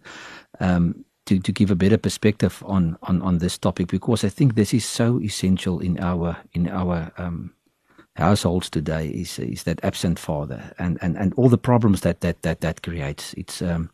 Um, 0.59 1.05
to, 1.27 1.39
to 1.39 1.51
give 1.51 1.69
a 1.69 1.75
better 1.75 1.97
perspective 1.97 2.63
on, 2.65 2.97
on, 3.03 3.21
on 3.21 3.39
this 3.39 3.57
topic 3.57 3.87
because 3.87 4.23
I 4.23 4.29
think 4.29 4.55
this 4.55 4.73
is 4.73 4.85
so 4.85 5.19
essential 5.21 5.81
in 5.81 5.99
our 5.99 6.37
in 6.53 6.69
our 6.69 7.11
um, 7.17 7.53
households 8.15 8.69
today 8.69 9.09
is 9.09 9.37
is 9.37 9.63
that 9.63 9.83
absent 9.83 10.19
father 10.19 10.73
and, 10.79 10.97
and, 11.01 11.17
and 11.17 11.33
all 11.35 11.49
the 11.49 11.57
problems 11.57 12.01
that 12.01 12.21
that 12.21 12.41
that, 12.41 12.61
that 12.61 12.81
creates 12.81 13.33
it's 13.33 13.61
um, 13.61 13.89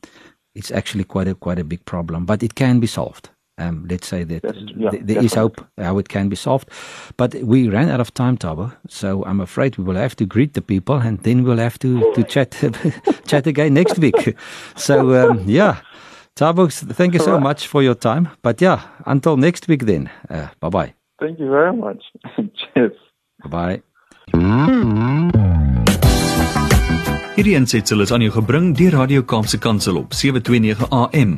it's 0.56 0.72
actually 0.72 1.04
quite 1.04 1.28
a 1.28 1.36
quite 1.36 1.60
a 1.60 1.64
big 1.64 1.84
problem 1.86 2.26
but 2.26 2.44
it 2.44 2.56
can 2.56 2.80
be 2.80 2.88
solved 2.88 3.30
um, 3.58 3.86
let's 3.90 4.08
say 4.08 4.24
that 4.24 4.44
yes, 4.44 4.56
yeah, 4.76 4.90
th- 4.90 5.04
there 5.06 5.24
is 5.24 5.34
hope 5.34 5.62
how 5.78 5.98
it 5.98 6.10
can 6.10 6.30
be 6.30 6.36
solved 6.36 6.70
but 7.18 7.36
we 7.36 7.70
ran 7.70 7.90
out 7.90 8.00
of 8.00 8.14
time 8.14 8.38
Thabo 8.38 8.76
so 8.88 9.24
I'm 9.26 9.42
afraid 9.42 9.78
we 9.78 9.84
will 9.84 9.96
have 9.96 10.16
to 10.16 10.26
greet 10.26 10.54
the 10.54 10.62
people 10.62 10.96
and 10.96 11.20
then 11.20 11.44
we'll 11.44 11.58
have 11.58 11.78
to 11.80 12.14
to 12.14 12.24
chat 12.24 12.52
chat 13.28 13.48
again 13.48 13.74
next 13.74 14.00
week 14.00 14.36
so 14.76 15.30
um, 15.30 15.44
yeah 15.46 15.82
Thabo, 16.36 16.68
thank 16.94 17.14
you 17.14 17.20
so 17.20 17.34
right. 17.34 17.44
much 17.44 17.68
for 17.68 17.84
your 17.84 17.94
time. 17.94 18.30
But 18.42 18.60
yeah, 18.60 18.82
until 19.06 19.38
next 19.38 19.68
week 19.68 19.86
then. 19.86 20.10
Uh, 20.30 20.48
bye 20.60 20.70
bye. 20.70 20.94
Thank 21.20 21.40
you 21.40 21.48
very 21.48 21.74
much. 21.74 22.04
Cheers. 22.74 22.98
Bye 23.44 23.50
bye. 23.50 23.82
Hierdie 27.34 27.56
aansetsel 27.58 28.02
is 28.06 28.14
aan 28.14 28.26
jou 28.26 28.34
gebring 28.34 28.74
deur 28.78 28.98
Radio 28.98 29.26
Kaapse 29.26 29.58
Kansel 29.58 29.98
op 29.98 30.14
729 30.14 30.90
AM. 30.90 31.38